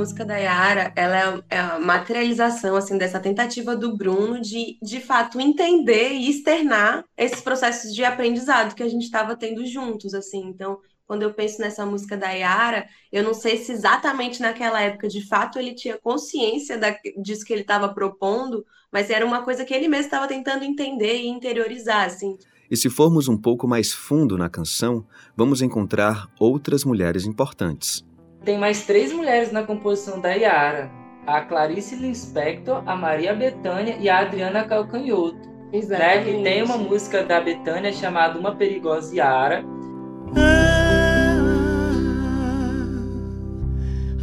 Música 0.07 0.25
da 0.25 0.37
Yara, 0.37 0.93
ela 0.95 1.17
é- 1.51 1.57
é 1.57 1.59
a 1.59 1.81
materialização 1.81 2.77
assim 2.77 2.97
dessa 2.97 3.19
tentativa 3.19 3.75
do 3.75 3.97
Bruno 3.97 4.41
de, 4.41 4.79
de 4.81 5.01
fato, 5.01 5.41
entender 5.41 6.13
e 6.13 6.31
externar 6.31 7.05
esses 7.19 7.41
processos 7.41 7.93
de 7.93 8.05
aprendizado 8.05 8.77
que 8.77 8.85
a 8.85 8.89
gente 8.89 9.03
estava 9.03 9.35
tendo 9.35 9.67
juntos, 9.67 10.15
assim. 10.15 10.45
Então, 10.47 10.79
quando 11.05 11.23
eu 11.23 11.35
penso 11.35 11.61
nessa 11.61 11.85
música 11.85 12.17
da 12.17 12.31
Yara, 12.31 12.87
eu 13.11 13.25
não 13.25 13.35
sei 13.35 13.57
se 13.57 13.73
exatamente 13.73 14.41
naquela 14.41 14.81
época, 14.81 15.09
de 15.09 15.27
fato, 15.27 15.59
ele 15.59 15.75
tinha 15.75 15.99
consciência 15.99 16.79
da, 16.79 16.97
disso 17.21 17.45
que 17.45 17.53
ele 17.53 17.63
estava 17.63 17.89
propondo, 17.89 18.65
mas 18.93 19.11
era 19.11 19.27
uma 19.27 19.43
coisa 19.43 19.65
que 19.65 19.75
ele 19.75 19.89
mesmo 19.89 20.05
estava 20.05 20.29
tentando 20.29 20.65
entender 20.65 21.17
e 21.17 21.27
interiorizar, 21.27 22.07
assim. 22.07 22.39
E 22.71 22.77
se 22.77 22.89
formos 22.89 23.27
um 23.27 23.37
pouco 23.37 23.67
mais 23.67 23.93
fundo 23.93 24.39
na 24.39 24.49
canção, 24.49 25.05
vamos 25.37 25.63
encontrar 25.63 26.29
outras 26.39 26.85
mulheres 26.85 27.25
importantes. 27.25 28.05
Tem 28.45 28.59
mais 28.59 28.85
três 28.87 29.13
mulheres 29.13 29.51
na 29.53 29.63
composição 29.63 30.21
da 30.21 30.33
Yara. 30.33 30.91
A 31.27 31.41
Clarice 31.41 31.97
Lispector, 31.97 32.83
a 32.87 32.95
Maria 32.95 33.35
Bethânia 33.35 33.97
e 33.99 34.09
a 34.09 34.21
Adriana 34.21 34.65
Calcanhoto. 34.65 35.57
Né? 35.73 36.23
Que 36.23 36.43
tem 36.43 36.63
uma 36.63 36.79
música 36.79 37.25
da 37.25 37.41
Bethânia 37.41 37.93
chamada 37.93 38.39
Uma 38.39 38.55
Perigosa 38.55 39.15
Yara. 39.15 39.65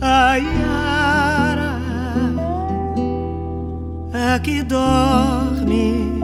A 0.01 0.35
Yara 0.35 1.73
é 4.13 4.39
que 4.39 4.63
dorme 4.63 6.23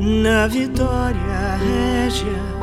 na 0.00 0.46
Vitória 0.46 1.56
Régia. 1.58 2.55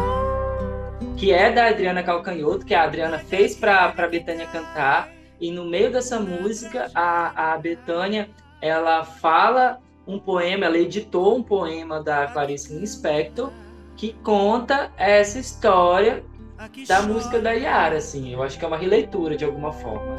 Que 1.24 1.32
é 1.32 1.50
da 1.50 1.68
Adriana 1.68 2.04
Calcanhoto, 2.04 2.66
que 2.66 2.74
a 2.74 2.84
Adriana 2.84 3.18
fez 3.18 3.56
para 3.56 3.86
a 3.86 4.08
Betânia 4.10 4.46
cantar. 4.46 5.10
E 5.40 5.52
no 5.52 5.64
meio 5.64 5.90
dessa 5.90 6.20
música, 6.20 6.92
a, 6.94 7.54
a 7.54 7.58
Betânia, 7.58 8.30
ela 8.62 9.06
fala 9.06 9.80
um 10.06 10.20
poema, 10.20 10.66
ela 10.66 10.78
editou 10.78 11.38
um 11.38 11.42
poema 11.42 12.04
da 12.04 12.28
Clarice 12.28 12.78
Lispector, 12.78 13.54
que 13.96 14.12
conta 14.22 14.92
essa 14.98 15.40
história 15.40 16.26
da 16.86 17.02
música 17.04 17.40
da 17.40 17.52
Yara, 17.54 18.00
assim. 18.00 18.34
Eu 18.34 18.44
acho 18.44 18.60
que 18.60 18.66
é 18.66 18.68
uma 18.68 18.78
releitura 18.78 19.38
de 19.38 19.46
alguma 19.46 19.72
forma. 19.72 20.18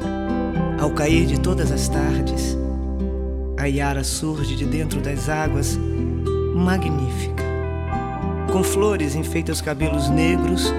Ao 0.81 0.89
cair 0.89 1.27
de 1.27 1.39
todas 1.39 1.71
as 1.71 1.87
tardes, 1.87 2.57
a 3.59 3.67
Yara 3.67 4.03
surge 4.03 4.55
de 4.55 4.65
dentro 4.65 4.99
das 5.01 5.29
águas, 5.29 5.77
magnífica. 6.55 7.43
Com 8.51 8.63
flores 8.63 9.13
enfeita 9.13 9.51
os 9.51 9.61
cabelos 9.61 10.09
negros. 10.09 10.73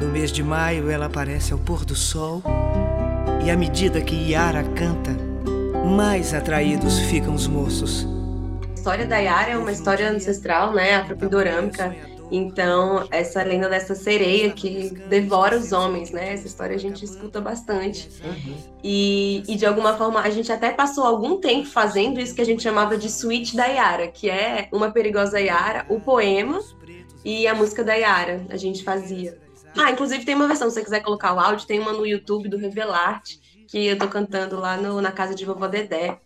No 0.00 0.08
mês 0.08 0.32
de 0.32 0.42
maio 0.42 0.90
ela 0.90 1.06
aparece 1.06 1.52
ao 1.52 1.58
pôr 1.58 1.84
do 1.84 1.94
sol. 1.94 2.42
E 3.44 3.50
à 3.50 3.56
medida 3.56 4.00
que 4.00 4.30
Yara 4.32 4.64
canta, 4.64 5.10
mais 5.94 6.32
atraídos 6.32 6.98
ficam 7.00 7.34
os 7.34 7.46
moços. 7.46 8.06
A 8.70 8.74
história 8.74 9.06
da 9.06 9.18
Yara 9.18 9.50
é 9.50 9.58
uma 9.58 9.70
história 9.70 10.10
ancestral, 10.10 10.72
né, 10.72 10.94
afropindorâmica. 10.96 11.94
Então, 12.32 13.06
essa 13.10 13.42
lenda 13.42 13.68
dessa 13.68 13.94
sereia 13.94 14.50
que 14.52 14.90
devora 15.08 15.58
os 15.58 15.72
homens, 15.72 16.12
né? 16.12 16.32
Essa 16.32 16.46
história 16.46 16.76
a 16.76 16.78
gente 16.78 17.04
escuta 17.04 17.40
bastante. 17.40 18.08
Uhum. 18.24 18.54
E, 18.82 19.42
e, 19.48 19.56
de 19.56 19.66
alguma 19.66 19.98
forma, 19.98 20.20
a 20.20 20.30
gente 20.30 20.50
até 20.50 20.70
passou 20.70 21.04
algum 21.04 21.40
tempo 21.40 21.66
fazendo 21.66 22.20
isso 22.20 22.34
que 22.34 22.40
a 22.40 22.46
gente 22.46 22.62
chamava 22.62 22.96
de 22.96 23.10
suíte 23.10 23.56
da 23.56 23.66
Yara, 23.66 24.06
que 24.06 24.30
é 24.30 24.68
uma 24.72 24.92
perigosa 24.92 25.40
Yara, 25.40 25.84
o 25.88 26.00
poema 26.00 26.60
e 27.24 27.48
a 27.48 27.54
música 27.54 27.82
da 27.82 27.94
Yara. 27.94 28.46
A 28.48 28.56
gente 28.56 28.84
fazia. 28.84 29.36
Ah, 29.76 29.90
inclusive 29.90 30.24
tem 30.24 30.34
uma 30.34 30.48
versão, 30.48 30.68
se 30.68 30.74
você 30.74 30.84
quiser 30.84 31.00
colocar 31.00 31.34
o 31.34 31.40
áudio, 31.40 31.66
tem 31.66 31.78
uma 31.78 31.92
no 31.92 32.06
YouTube 32.06 32.48
do 32.48 32.56
Revelarte, 32.56 33.40
que 33.68 33.86
eu 33.86 33.98
tô 33.98 34.08
cantando 34.08 34.58
lá 34.58 34.76
no, 34.76 35.00
na 35.00 35.12
casa 35.12 35.34
de 35.34 35.44
vovó 35.44 35.68
Dedé. 35.68 36.18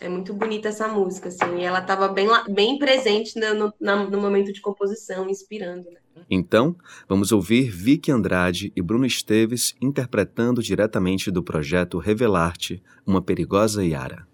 É 0.00 0.08
muito 0.08 0.34
bonita 0.34 0.68
essa 0.68 0.88
música, 0.88 1.28
assim, 1.28 1.58
e 1.58 1.64
ela 1.64 1.78
estava 1.78 2.08
bem, 2.08 2.26
bem 2.48 2.76
presente 2.76 3.38
no, 3.38 3.72
no, 3.78 4.10
no, 4.10 4.20
momento 4.20 4.52
de 4.52 4.60
composição, 4.60 5.28
inspirando. 5.30 5.84
Né? 5.84 6.24
Então, 6.28 6.74
vamos 7.08 7.30
ouvir 7.30 7.70
Vicky 7.70 8.10
Andrade 8.10 8.72
e 8.74 8.82
Bruno 8.82 9.06
Esteves 9.06 9.74
interpretando 9.80 10.60
diretamente 10.60 11.30
do 11.30 11.42
projeto 11.42 11.98
Revelarte 11.98 12.82
uma 13.06 13.22
Perigosa 13.22 13.84
Yara. 13.84 14.26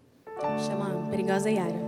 Chama 0.67 1.11
Perigosa 1.11 1.51
Yara. 1.51 1.88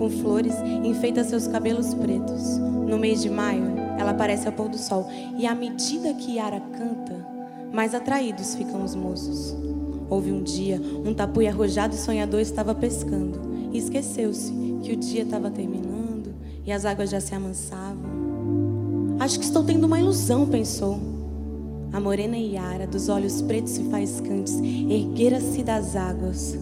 Com 0.00 0.08
flores, 0.08 0.54
enfeita 0.82 1.22
seus 1.22 1.46
cabelos 1.46 1.92
pretos. 1.92 2.56
No 2.56 2.98
mês 2.98 3.20
de 3.20 3.28
maio, 3.28 3.76
ela 3.98 4.12
aparece 4.12 4.46
ao 4.46 4.52
pôr 4.54 4.70
do 4.70 4.78
sol. 4.78 5.06
E 5.36 5.46
à 5.46 5.54
medida 5.54 6.14
que 6.14 6.36
Yara 6.36 6.58
canta, 6.58 7.14
mais 7.70 7.94
atraídos 7.94 8.54
ficam 8.54 8.82
os 8.82 8.94
moços. 8.94 9.54
Houve 10.08 10.32
um 10.32 10.42
dia, 10.42 10.80
um 11.04 11.12
tapuia 11.12 11.50
arrojado 11.50 11.94
e 11.94 11.98
sonhador 11.98 12.40
estava 12.40 12.74
pescando. 12.74 13.38
E 13.74 13.76
esqueceu-se 13.76 14.50
que 14.82 14.92
o 14.94 14.96
dia 14.96 15.22
estava 15.22 15.50
terminando 15.50 16.34
e 16.64 16.72
as 16.72 16.86
águas 16.86 17.10
já 17.10 17.20
se 17.20 17.34
amansavam. 17.34 19.18
Acho 19.18 19.38
que 19.38 19.44
estou 19.44 19.62
tendo 19.64 19.84
uma 19.84 20.00
ilusão, 20.00 20.46
pensou. 20.46 20.98
A 21.92 22.00
morena 22.00 22.38
Iara, 22.38 22.86
dos 22.86 23.10
olhos 23.10 23.42
pretos 23.42 23.76
e 23.76 23.84
faiscantes, 23.90 24.58
erguera-se 24.58 25.62
das 25.62 25.94
águas. 25.94 26.58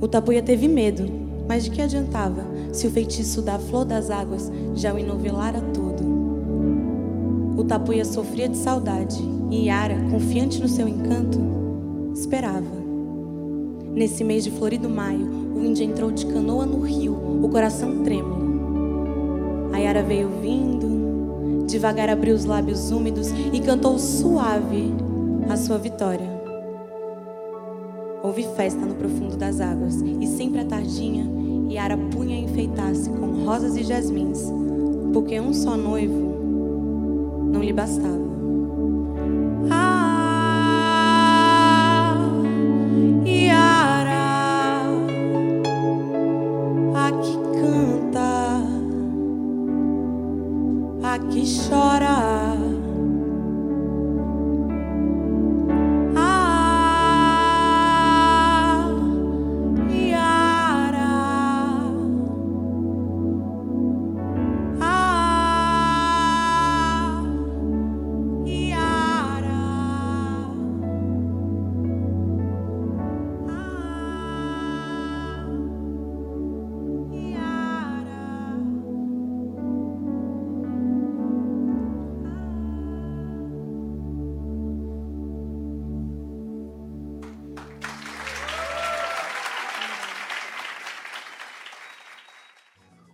O 0.00 0.08
tapuia 0.08 0.42
teve 0.42 0.66
medo, 0.66 1.28
mas 1.50 1.64
de 1.64 1.70
que 1.72 1.82
adiantava 1.82 2.44
se 2.72 2.86
o 2.86 2.90
feitiço 2.92 3.42
da 3.42 3.58
flor 3.58 3.84
das 3.84 4.08
águas 4.08 4.52
já 4.76 4.94
o 4.94 4.98
enovelara 5.00 5.60
todo? 5.60 6.00
O 7.58 7.64
tapuia 7.64 8.04
sofria 8.04 8.48
de 8.48 8.56
saudade 8.56 9.20
e 9.50 9.64
Iara, 9.64 9.96
confiante 10.12 10.60
no 10.60 10.68
seu 10.68 10.86
encanto, 10.86 11.40
esperava. 12.14 12.78
Nesse 13.92 14.22
mês 14.22 14.44
de 14.44 14.52
florido 14.52 14.88
maio, 14.88 15.26
o 15.52 15.64
índio 15.64 15.82
entrou 15.82 16.12
de 16.12 16.24
canoa 16.24 16.64
no 16.64 16.82
rio, 16.82 17.14
o 17.42 17.48
coração 17.48 18.04
trêmulo. 18.04 19.72
A 19.72 19.78
Yara 19.78 20.04
veio 20.04 20.28
vindo, 20.40 21.66
Devagar 21.66 22.10
abriu 22.10 22.36
os 22.36 22.44
lábios 22.44 22.92
úmidos 22.92 23.26
e 23.52 23.58
cantou 23.58 23.98
suave 23.98 24.94
a 25.48 25.56
sua 25.56 25.78
vitória. 25.78 26.29
Houve 28.22 28.46
festa 28.54 28.84
no 28.84 28.94
profundo 28.94 29.36
das 29.36 29.60
águas 29.60 29.94
e 30.00 30.26
sempre 30.26 30.60
à 30.60 30.64
tardinha 30.64 31.24
Yara 31.70 31.96
punha 31.96 32.36
enfeitar-se 32.36 33.08
com 33.10 33.44
rosas 33.44 33.76
e 33.76 33.84
jasmins, 33.84 34.42
porque 35.12 35.40
um 35.40 35.54
só 35.54 35.76
noivo 35.76 36.38
não 37.52 37.62
lhe 37.62 37.72
bastava. 37.72 38.29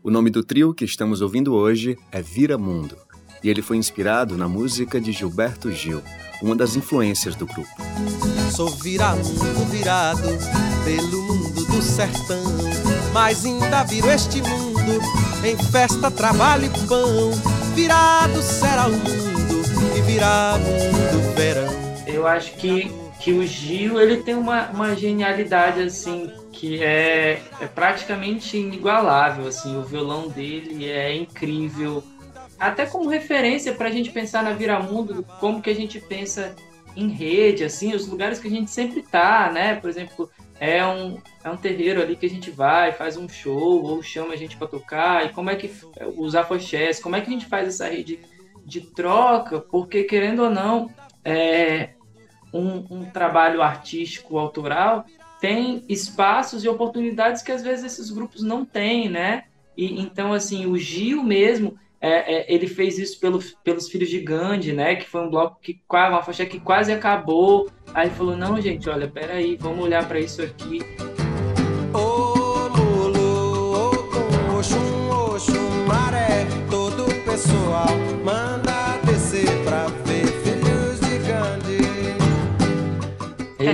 O 0.06 0.10
nome 0.10 0.30
do 0.30 0.44
trio 0.44 0.72
que 0.72 0.84
estamos 0.84 1.20
ouvindo 1.20 1.52
hoje 1.52 1.98
é 2.12 2.22
Vira 2.22 2.56
Mundo, 2.56 2.96
e 3.42 3.50
ele 3.50 3.60
foi 3.60 3.76
inspirado 3.76 4.36
na 4.36 4.46
música 4.46 5.00
de 5.00 5.10
Gilberto 5.10 5.72
Gil, 5.72 6.00
uma 6.40 6.54
das 6.54 6.76
influências 6.76 7.34
do 7.34 7.44
grupo. 7.44 7.68
Sou 8.54 8.68
vira-mundo 8.68 9.68
virado 9.68 10.28
pelo 10.84 11.22
mundo 11.22 11.64
do 11.66 11.82
sertão, 11.82 12.40
mas 13.12 13.44
ainda 13.44 13.82
viro 13.82 14.08
este 14.08 14.40
mundo 14.42 15.02
em 15.44 15.56
festa, 15.72 16.08
trabalho 16.08 16.66
e 16.66 16.86
pão. 16.86 17.32
Virado 17.74 18.40
será 18.42 18.86
o 18.86 18.92
mundo 18.92 19.60
e 19.98 20.02
virá 20.02 20.56
mundo 20.56 21.34
verão. 21.34 21.74
Eu 22.06 22.28
acho 22.28 22.54
que, 22.54 22.92
que 23.18 23.32
o 23.32 23.44
Gil 23.44 24.00
ele 24.00 24.18
tem 24.18 24.36
uma, 24.36 24.70
uma 24.70 24.94
genialidade 24.94 25.82
assim 25.82 26.30
que 26.58 26.82
é, 26.82 27.42
é 27.60 27.66
praticamente 27.66 28.56
inigualável. 28.56 29.46
Assim, 29.46 29.76
o 29.76 29.82
violão 29.82 30.28
dele 30.28 30.90
é 30.90 31.14
incrível 31.14 32.02
até 32.58 32.86
como 32.86 33.08
referência 33.08 33.74
para 33.74 33.88
a 33.88 33.92
gente 33.92 34.10
pensar 34.10 34.42
na 34.42 34.52
Viramundo, 34.52 35.22
como 35.38 35.60
que 35.60 35.68
a 35.68 35.74
gente 35.74 36.00
pensa 36.00 36.54
em 36.96 37.08
rede, 37.08 37.62
assim, 37.62 37.94
os 37.94 38.06
lugares 38.06 38.38
que 38.38 38.48
a 38.48 38.50
gente 38.50 38.70
sempre 38.70 39.02
tá, 39.02 39.50
né? 39.52 39.74
Por 39.74 39.90
exemplo, 39.90 40.30
é 40.58 40.84
um, 40.86 41.18
é 41.44 41.50
um 41.50 41.56
terreiro 41.56 42.00
ali 42.00 42.16
que 42.16 42.24
a 42.24 42.30
gente 42.30 42.50
vai, 42.50 42.92
faz 42.92 43.18
um 43.18 43.28
show, 43.28 43.84
ou 43.84 44.02
chama 44.02 44.32
a 44.32 44.36
gente 44.36 44.56
para 44.56 44.66
tocar, 44.66 45.26
e 45.26 45.28
como 45.28 45.50
é 45.50 45.56
que 45.56 45.70
os 46.16 46.34
afoxés, 46.34 46.98
como 46.98 47.14
é 47.14 47.20
que 47.20 47.28
a 47.28 47.32
gente 47.32 47.44
faz 47.44 47.68
essa 47.68 47.86
rede 47.86 48.18
de 48.64 48.80
troca, 48.80 49.60
porque 49.60 50.04
querendo 50.04 50.44
ou 50.44 50.50
não, 50.50 50.90
é, 51.22 51.90
um, 52.52 52.86
um 52.90 53.04
trabalho 53.04 53.60
artístico 53.60 54.38
autoral 54.38 55.04
tem 55.40 55.84
espaços 55.88 56.64
e 56.64 56.68
oportunidades 56.68 57.42
que 57.42 57.52
às 57.52 57.62
vezes 57.62 57.84
esses 57.84 58.10
grupos 58.10 58.42
não 58.42 58.64
têm, 58.64 59.08
né? 59.08 59.44
E 59.76 60.00
então 60.00 60.32
assim, 60.32 60.66
o 60.66 60.76
Gil 60.78 61.22
mesmo, 61.22 61.78
é, 62.00 62.34
é, 62.34 62.54
ele 62.54 62.66
fez 62.66 62.98
isso 62.98 63.18
pelo, 63.18 63.40
pelos 63.64 63.88
Filhos 63.88 64.08
de 64.08 64.20
Gandhi, 64.20 64.72
né? 64.72 64.96
Que 64.96 65.08
foi 65.08 65.22
um 65.22 65.30
bloco 65.30 65.58
que 65.60 65.80
uma 65.90 66.22
faixa 66.22 66.46
que 66.46 66.60
quase 66.60 66.92
acabou. 66.92 67.68
Aí 67.92 68.10
falou: 68.10 68.36
não, 68.36 68.60
gente, 68.60 68.88
olha, 68.88 69.08
peraí, 69.08 69.56
vamos 69.56 69.84
olhar 69.84 70.06
para 70.06 70.20
isso 70.20 70.42
aqui. 70.42 70.80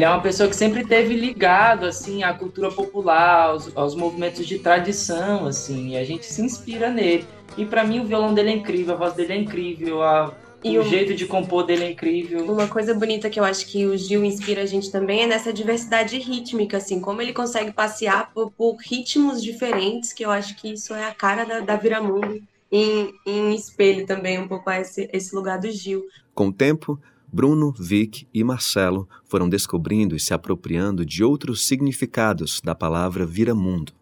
Ele 0.03 0.09
é 0.09 0.15
uma 0.15 0.21
pessoa 0.21 0.49
que 0.49 0.57
sempre 0.57 0.85
teve 0.85 1.15
ligado, 1.15 1.87
assim, 1.87 2.25
à 2.25 2.35
cultura 2.35 2.73
popular, 2.73 3.51
aos, 3.51 3.77
aos 3.77 3.95
movimentos 3.95 4.45
de 4.45 4.59
tradição, 4.59 5.47
assim, 5.47 5.91
e 5.91 5.97
a 5.97 6.03
gente 6.03 6.27
se 6.27 6.43
inspira 6.43 6.91
nele. 6.91 7.25
E 7.57 7.65
para 7.65 7.85
mim 7.85 8.01
o 8.01 8.05
violão 8.05 8.35
dele 8.35 8.51
é 8.51 8.53
incrível, 8.55 8.95
a 8.95 8.97
voz 8.99 9.15
dele 9.15 9.33
é 9.33 9.37
incrível, 9.37 10.03
a, 10.03 10.35
e 10.65 10.77
o, 10.77 10.81
o 10.81 10.85
jeito 10.85 11.15
de 11.15 11.25
compor 11.25 11.65
dele 11.65 11.85
é 11.85 11.91
incrível. 11.93 12.45
Uma 12.53 12.67
coisa 12.67 12.93
bonita 12.93 13.31
que 13.31 13.39
eu 13.39 13.45
acho 13.45 13.65
que 13.65 13.87
o 13.87 13.97
Gil 13.97 14.25
inspira 14.25 14.63
a 14.63 14.67
gente 14.67 14.91
também 14.91 15.23
é 15.23 15.27
nessa 15.29 15.53
diversidade 15.53 16.19
rítmica, 16.19 16.79
assim, 16.79 16.99
como 16.99 17.23
ele 17.23 17.33
consegue 17.33 17.71
passear 17.71 18.33
por, 18.35 18.51
por 18.51 18.75
ritmos 18.79 19.41
diferentes, 19.41 20.13
que 20.13 20.25
eu 20.25 20.33
acho 20.33 20.57
que 20.57 20.73
isso 20.73 20.93
é 20.93 21.05
a 21.05 21.15
cara 21.15 21.45
da, 21.45 21.61
da 21.61 21.77
Viramundo 21.77 22.43
em, 22.73 23.15
em 23.25 23.55
espelho 23.55 24.05
também 24.05 24.41
um 24.41 24.49
pouco 24.49 24.69
a 24.69 24.81
esse, 24.81 25.09
esse 25.13 25.33
lugar 25.33 25.61
do 25.61 25.71
Gil. 25.71 26.05
Com 26.35 26.49
o 26.49 26.53
tempo, 26.53 26.99
Bruno, 27.33 27.73
Vic 27.73 28.29
e 28.35 28.45
Marcelo 28.45 29.09
foram 29.25 29.49
descobrindo 29.49 30.15
e 30.15 30.21
se 30.21 30.35
apropriando 30.35 31.07
de 31.07 31.25
outros 31.25 31.67
significados 31.67 32.61
da 32.61 32.75
palavra 32.75 33.25
Viramundo. 33.25 33.95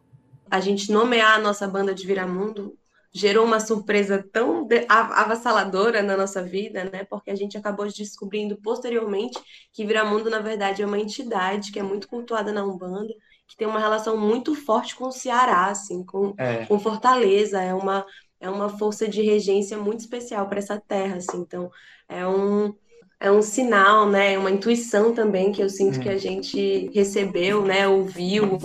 A 0.51 0.59
gente 0.59 0.91
nomear 0.91 1.37
a 1.37 1.41
nossa 1.41 1.69
banda 1.69 1.95
de 1.95 2.05
Viramundo 2.05 2.77
gerou 3.13 3.45
uma 3.45 3.61
surpresa 3.61 4.25
tão 4.33 4.67
avassaladora 4.89 6.03
na 6.03 6.17
nossa 6.17 6.43
vida, 6.43 6.91
né? 6.93 7.05
Porque 7.05 7.31
a 7.31 7.37
gente 7.37 7.57
acabou 7.57 7.87
descobrindo 7.87 8.57
posteriormente 8.57 9.39
que 9.73 9.87
Viramundo, 9.87 10.29
na 10.29 10.41
verdade, 10.41 10.83
é 10.83 10.87
uma 10.87 10.99
entidade 10.99 11.71
que 11.71 11.79
é 11.79 11.83
muito 11.85 12.09
cultuada 12.09 12.53
na 12.53 12.65
Umbanda, 12.65 13.15
que 13.47 13.57
tem 13.57 13.69
uma 13.69 13.79
relação 13.79 14.17
muito 14.17 14.57
forte 14.57 14.97
com 14.97 15.07
o 15.07 15.13
Ceará, 15.13 15.67
assim, 15.67 16.05
com, 16.05 16.35
é. 16.37 16.67
com 16.67 16.81
Fortaleza, 16.81 17.61
é 17.61 17.73
uma, 17.73 18.05
é 18.41 18.51
uma 18.51 18.69
força 18.69 19.07
de 19.09 19.23
regência 19.23 19.79
muito 19.79 20.01
especial 20.01 20.49
para 20.49 20.59
essa 20.59 20.81
terra, 20.81 21.17
assim. 21.17 21.39
Então, 21.39 21.71
é 22.09 22.27
um 22.27 22.75
é 23.21 23.31
um 23.31 23.43
sinal, 23.43 24.09
né? 24.09 24.39
Uma 24.39 24.51
intuição 24.51 25.13
também 25.13 25.53
que 25.53 25.63
eu 25.63 25.69
sinto 25.69 25.99
hum. 25.99 26.03
que 26.03 26.09
a 26.09 26.17
gente 26.17 26.91
recebeu, 26.95 27.63
né? 27.63 27.87
Ouviu. 27.87 28.59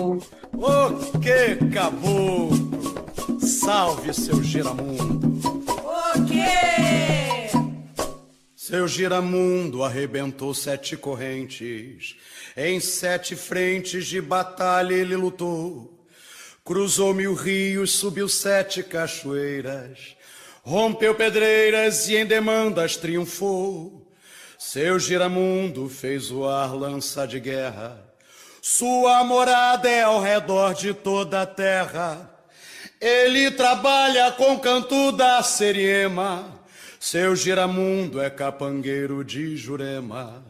O 0.53 1.19
que 1.19 1.65
acabou? 1.65 2.49
Salve 3.41 4.13
seu 4.13 4.41
giramundo. 4.41 5.43
O 5.67 6.25
quê? 6.25 7.49
Seu 8.55 8.87
giramundo 8.87 9.83
arrebentou 9.83 10.53
sete 10.53 10.95
correntes. 10.95 12.15
Em 12.55 12.79
sete 12.79 13.35
frentes 13.35 14.07
de 14.07 14.21
batalha 14.21 14.93
ele 14.93 15.17
lutou. 15.17 16.07
Cruzou 16.63 17.13
mil 17.13 17.33
rios, 17.33 17.91
subiu 17.91 18.29
sete 18.29 18.81
cachoeiras. 18.81 20.15
Rompeu 20.63 21.13
pedreiras 21.13 22.07
e 22.07 22.15
em 22.15 22.25
demandas 22.25 22.95
triunfou. 22.95 24.04
Seu 24.67 24.97
giramundo 24.97 25.87
fez 25.87 26.31
o 26.31 26.43
ar 26.43 26.73
lança 26.73 27.27
de 27.27 27.39
guerra. 27.39 28.03
Sua 28.63 29.23
morada 29.23 29.87
é 29.87 30.01
ao 30.01 30.19
redor 30.19 30.73
de 30.73 30.91
toda 30.91 31.43
a 31.43 31.45
terra. 31.45 32.31
Ele 32.99 33.51
trabalha 33.51 34.31
com 34.31 34.57
canto 34.57 35.11
da 35.11 35.43
seriema, 35.43 36.51
seu 36.99 37.35
giramundo 37.35 38.19
é 38.19 38.27
capangueiro 38.27 39.23
de 39.23 39.55
Jurema. 39.55 40.43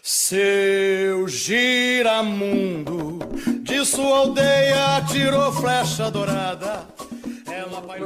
Seu 0.00 1.26
giramundo 1.26 3.18
de 3.64 3.84
sua 3.84 4.18
aldeia 4.18 5.04
tirou 5.10 5.52
flecha 5.52 6.08
dourada. 6.08 6.86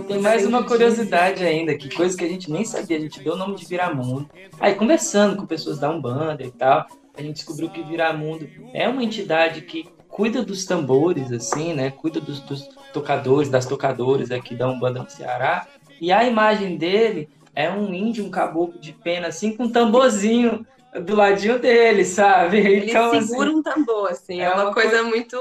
Tem 0.06 0.18
mais 0.18 0.46
uma 0.46 0.64
curiosidade 0.64 1.44
ainda, 1.44 1.74
que 1.76 1.94
coisa 1.94 2.16
que 2.16 2.24
a 2.24 2.28
gente 2.28 2.50
nem 2.50 2.64
sabia, 2.64 2.96
a 2.96 3.00
gente 3.00 3.20
deu 3.20 3.34
o 3.34 3.36
nome 3.36 3.56
de 3.56 3.66
Viramundo. 3.66 4.28
Aí 4.60 4.74
conversando 4.74 5.36
com 5.36 5.46
pessoas 5.46 5.78
da 5.78 5.90
Umbanda 5.90 6.42
e 6.42 6.50
tal, 6.50 6.86
a 7.16 7.22
gente 7.22 7.36
descobriu 7.36 7.70
que 7.70 7.82
Viramundo 7.82 8.48
é 8.72 8.88
uma 8.88 9.02
entidade 9.02 9.62
que 9.62 9.88
cuida 10.08 10.44
dos 10.44 10.64
tambores, 10.64 11.32
assim, 11.32 11.72
né? 11.72 11.90
Cuida 11.90 12.20
dos, 12.20 12.40
dos 12.40 12.68
tocadores, 12.92 13.48
das 13.48 13.66
tocadoras 13.66 14.30
aqui 14.30 14.54
da 14.54 14.68
Umbanda 14.68 15.02
no 15.02 15.10
Ceará. 15.10 15.66
E 16.00 16.12
a 16.12 16.24
imagem 16.24 16.76
dele 16.76 17.28
é 17.54 17.70
um 17.70 17.92
índio, 17.92 18.24
um 18.24 18.30
caboclo 18.30 18.78
de 18.78 18.92
pena, 18.92 19.28
assim, 19.28 19.56
com 19.56 19.64
um 19.64 19.70
tamborzinho 19.70 20.66
do 21.04 21.16
ladinho 21.16 21.58
dele, 21.58 22.04
sabe? 22.04 22.58
Ele 22.58 22.90
então, 22.90 23.10
segura 23.10 23.48
assim, 23.48 23.58
um 23.58 23.62
tambor, 23.62 24.10
assim, 24.10 24.40
é, 24.40 24.44
é 24.44 24.50
uma, 24.50 24.64
uma 24.64 24.74
coisa, 24.74 24.90
coisa 24.90 25.02
muito. 25.04 25.36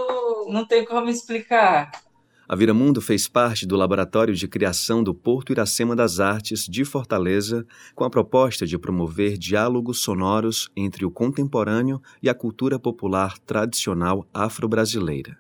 Não 0.49 0.65
tem 0.65 0.85
como 0.85 1.09
explicar. 1.09 1.91
A 2.51 2.55
Viramundo 2.57 2.99
fez 2.99 3.29
parte 3.29 3.65
do 3.65 3.77
Laboratório 3.77 4.35
de 4.35 4.45
Criação 4.45 5.01
do 5.01 5.13
Porto 5.13 5.53
Iracema 5.53 5.95
das 5.95 6.19
Artes 6.19 6.65
de 6.65 6.83
Fortaleza, 6.83 7.65
com 7.95 8.03
a 8.03 8.09
proposta 8.09 8.67
de 8.67 8.77
promover 8.77 9.37
diálogos 9.37 9.99
sonoros 9.99 10.69
entre 10.75 11.05
o 11.05 11.09
contemporâneo 11.09 12.01
e 12.21 12.27
a 12.27 12.33
cultura 12.33 12.77
popular 12.77 13.37
tradicional 13.39 14.27
afro-brasileira. 14.33 15.37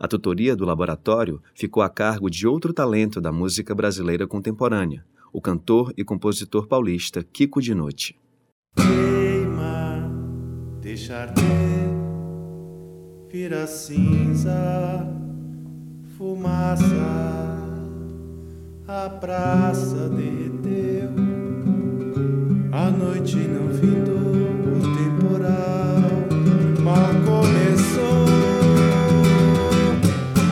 A 0.00 0.08
tutoria 0.08 0.56
do 0.56 0.64
laboratório 0.64 1.40
ficou 1.54 1.80
a 1.80 1.88
cargo 1.88 2.28
de 2.28 2.44
outro 2.44 2.72
talento 2.72 3.20
da 3.20 3.30
música 3.30 3.72
brasileira 3.72 4.26
contemporânea, 4.26 5.06
o 5.32 5.40
cantor 5.40 5.94
e 5.96 6.02
compositor 6.02 6.66
paulista 6.66 7.22
Kiko 7.22 7.62
Dinucci. 7.62 8.16
Queima, 8.74 10.10
deixar 10.82 11.32
ter, 11.34 11.44
vira 13.30 13.64
cinza 13.68 15.27
fumaça, 16.18 16.84
a 18.88 19.08
praça 19.08 20.08
derreteu, 20.08 21.10
a 22.72 22.90
noite 22.90 23.36
não 23.36 23.72
findou, 23.72 24.32
o 24.66 24.80
temporal 24.96 26.10
mal 26.82 27.14
começou. 27.24 28.26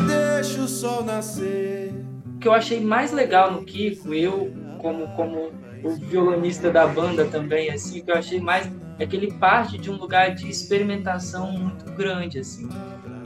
Deixa 0.06 0.62
o 0.62 0.68
sol 0.68 1.02
nascer. 1.02 1.92
O 2.36 2.38
que 2.38 2.46
eu 2.46 2.52
achei 2.52 2.80
mais 2.80 3.10
legal 3.10 3.50
no 3.50 3.64
Kiko, 3.64 4.14
eu 4.14 4.54
como 4.78 5.08
como 5.16 5.50
o 5.82 5.90
violonista 5.96 6.70
da 6.70 6.86
banda 6.86 7.24
também, 7.24 7.70
assim, 7.70 8.04
que 8.04 8.10
eu 8.12 8.14
achei 8.14 8.38
mais 8.38 8.70
é 9.00 9.06
que 9.06 9.16
ele 9.16 9.32
parte 9.32 9.78
de 9.78 9.90
um 9.90 9.96
lugar 9.96 10.32
de 10.32 10.48
experimentação 10.48 11.50
muito 11.50 11.84
grande, 11.92 12.38
assim 12.38 12.68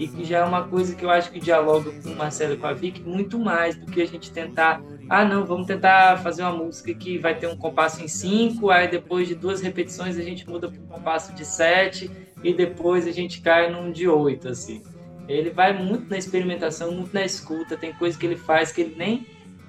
e 0.01 0.09
que 0.09 0.25
já 0.25 0.39
é 0.39 0.45
uma 0.45 0.67
coisa 0.67 0.95
que 0.95 1.05
eu 1.05 1.11
acho 1.11 1.31
que 1.31 1.39
dialoga 1.39 1.91
com 1.91 2.09
o 2.09 2.17
Marcelo 2.17 2.55
e 2.55 2.57
com 2.57 2.67
a 2.67 2.73
Vicky 2.73 3.03
muito 3.03 3.39
mais 3.39 3.77
do 3.77 3.85
que 3.85 4.01
a 4.01 4.07
gente 4.07 4.33
tentar, 4.33 4.83
ah 5.11 5.27
não, 5.27 5.45
vamos 5.45 5.67
tentar 5.67 6.17
fazer 6.23 6.41
uma 6.41 6.53
música 6.53 6.95
que 6.95 7.19
vai 7.19 7.35
ter 7.35 7.47
um 7.47 7.57
compasso 7.57 8.03
em 8.03 8.09
5, 8.09 8.71
aí 8.71 8.89
depois 8.89 9.29
de 9.29 9.35
duas 9.35 9.61
repetições 9.61 10.17
a 10.17 10.23
gente 10.23 10.49
muda 10.49 10.71
para 10.71 10.81
um 10.81 10.87
compasso 10.87 11.35
de 11.35 11.45
7 11.45 12.11
e 12.43 12.55
depois 12.55 13.07
a 13.07 13.13
gente 13.13 13.43
cai 13.43 13.71
num 13.71 13.93
de 13.93 14.09
8, 14.09 14.49
assim. 14.49 14.83
Ele 15.29 15.51
vai 15.51 15.73
muito 15.73 16.09
na 16.09 16.17
experimentação, 16.17 16.93
muito 16.93 17.13
na 17.13 17.23
escuta. 17.23 17.77
Tem 17.77 17.93
coisa 17.93 18.19
que 18.19 18.25
ele 18.25 18.37
faz 18.37 18.73
que 18.73 18.81
ele 18.81 18.95
nem, 18.97 19.27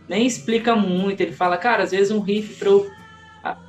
nem 0.08 0.26
explica 0.26 0.78
muito. 0.78 1.20
Ele 1.20 1.34
fala, 1.34 1.58
cara, 1.58 1.84
às 1.84 1.92
vezes 1.92 2.10
um 2.10 2.22
riff 2.22 2.56
para 2.56 2.70
eu 2.70 2.90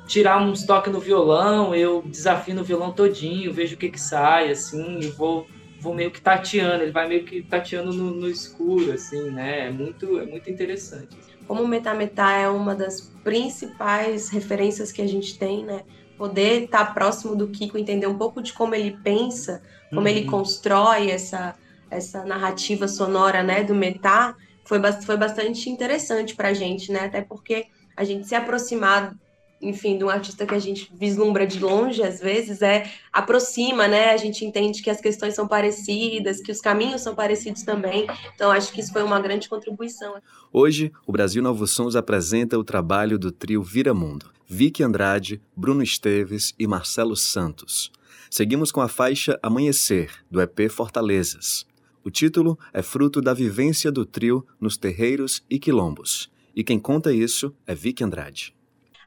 tirar 0.07 0.41
uns 0.41 0.65
toques 0.65 0.93
no 0.93 0.99
violão, 0.99 1.75
eu 1.75 2.01
desafio 2.05 2.55
no 2.55 2.63
violão 2.63 2.91
todinho, 2.93 3.51
vejo 3.51 3.75
o 3.75 3.77
que 3.77 3.89
que 3.89 3.99
sai, 3.99 4.49
assim, 4.49 4.99
e 4.99 5.07
vou, 5.07 5.45
vou 5.83 5.93
meio 5.93 6.09
que 6.09 6.21
tateando. 6.21 6.83
Ele 6.83 6.91
vai 6.91 7.07
meio 7.07 7.25
que 7.25 7.43
tateando 7.43 7.93
no, 7.93 8.11
no 8.11 8.27
escuro, 8.27 8.93
assim, 8.93 9.29
né? 9.29 9.67
É 9.67 9.71
muito, 9.71 10.17
é 10.17 10.25
muito 10.25 10.49
interessante. 10.49 11.15
Como 11.45 11.61
o 11.61 11.67
Metametá 11.67 12.31
é 12.31 12.47
uma 12.47 12.73
das 12.73 13.01
principais 13.23 14.29
referências 14.29 14.91
que 14.91 15.01
a 15.01 15.07
gente 15.07 15.37
tem, 15.37 15.65
né? 15.65 15.81
Poder 16.17 16.63
estar 16.63 16.93
próximo 16.93 17.35
do 17.35 17.49
Kiko, 17.49 17.77
entender 17.77 18.07
um 18.07 18.17
pouco 18.17 18.41
de 18.41 18.53
como 18.53 18.73
ele 18.73 18.97
pensa, 19.03 19.61
como 19.89 20.01
uhum. 20.01 20.07
ele 20.07 20.25
constrói 20.25 21.11
essa 21.11 21.55
essa 21.93 22.25
narrativa 22.25 22.87
sonora, 22.87 23.43
né, 23.43 23.63
do 23.63 23.75
metá, 23.75 24.35
foi, 24.65 24.79
foi 25.05 25.15
bastante 25.15 25.69
interessante 25.69 26.35
para 26.35 26.49
a 26.49 26.53
gente, 26.53 26.91
né, 26.91 27.01
até 27.01 27.21
porque 27.21 27.67
a 27.95 28.03
gente 28.03 28.27
se 28.27 28.33
aproximar, 28.33 29.15
enfim, 29.63 29.97
de 29.97 30.03
um 30.03 30.09
artista 30.09 30.45
que 30.45 30.53
a 30.53 30.59
gente 30.59 30.91
vislumbra 30.93 31.47
de 31.47 31.59
longe, 31.59 32.03
às 32.03 32.19
vezes, 32.19 32.61
é 32.61 32.91
aproxima, 33.11 33.87
né, 33.87 34.11
a 34.11 34.17
gente 34.17 34.45
entende 34.45 34.81
que 34.81 34.89
as 34.89 34.99
questões 34.99 35.33
são 35.33 35.47
parecidas, 35.47 36.41
que 36.41 36.51
os 36.51 36.59
caminhos 36.59 37.01
são 37.01 37.15
parecidos 37.15 37.63
também, 37.63 38.05
então 38.35 38.51
acho 38.51 38.71
que 38.71 38.81
isso 38.81 38.91
foi 38.91 39.03
uma 39.03 39.19
grande 39.19 39.47
contribuição. 39.47 40.15
Hoje, 40.51 40.91
o 41.07 41.11
Brasil 41.11 41.41
Novos 41.41 41.71
Sons 41.71 41.95
apresenta 41.95 42.59
o 42.59 42.63
trabalho 42.63 43.17
do 43.17 43.31
trio 43.31 43.63
Viramundo, 43.63 44.31
Vicky 44.45 44.83
Andrade, 44.83 45.41
Bruno 45.55 45.81
Esteves 45.81 46.53
e 46.59 46.67
Marcelo 46.67 47.15
Santos. 47.15 47.91
Seguimos 48.29 48.71
com 48.71 48.81
a 48.81 48.87
faixa 48.87 49.39
Amanhecer, 49.41 50.11
do 50.29 50.41
EP 50.41 50.69
Fortalezas. 50.69 51.65
O 52.03 52.11
título 52.11 52.59
é 52.73 52.81
fruto 52.81 53.21
da 53.21 53.33
vivência 53.33 53.91
do 53.91 54.05
trio 54.05 54.45
nos 54.59 54.75
terreiros 54.75 55.43
e 55.49 55.57
quilombos. 55.57 56.29
E 56.55 56.63
quem 56.63 56.77
conta 56.77 57.13
isso 57.13 57.55
é 57.65 57.73
Vicky 57.73 58.03
Andrade. 58.03 58.53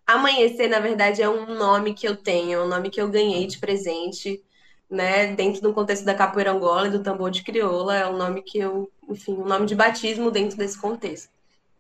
Amanhecer, 0.06 0.68
na 0.68 0.78
verdade, 0.80 1.20
é 1.22 1.28
um 1.28 1.54
nome 1.54 1.94
que 1.94 2.06
eu 2.06 2.16
tenho, 2.16 2.60
é 2.60 2.62
um 2.64 2.68
nome 2.68 2.90
que 2.90 3.00
eu 3.00 3.10
ganhei 3.10 3.46
de 3.46 3.58
presente, 3.58 4.42
né, 4.88 5.34
dentro 5.34 5.60
do 5.60 5.74
contexto 5.74 6.04
da 6.04 6.14
capoeira 6.14 6.52
angola 6.52 6.86
e 6.88 6.90
do 6.90 7.02
tambor 7.02 7.30
de 7.30 7.42
crioula, 7.42 7.96
é 7.96 8.06
um 8.08 8.16
nome 8.16 8.42
que 8.42 8.58
eu, 8.58 8.90
enfim, 9.08 9.34
um 9.34 9.44
nome 9.46 9.66
de 9.66 9.74
batismo 9.74 10.30
dentro 10.30 10.56
desse 10.56 10.80
contexto, 10.80 11.30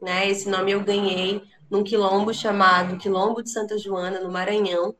né? 0.02 0.28
Esse 0.28 0.48
nome 0.48 0.72
eu 0.72 0.82
ganhei 0.82 1.42
num 1.70 1.84
quilombo 1.84 2.34
chamado 2.34 2.98
Quilombo 2.98 3.42
de 3.42 3.50
Santa 3.50 3.78
Joana, 3.78 4.20
no 4.20 4.30
Maranhão, 4.30 4.94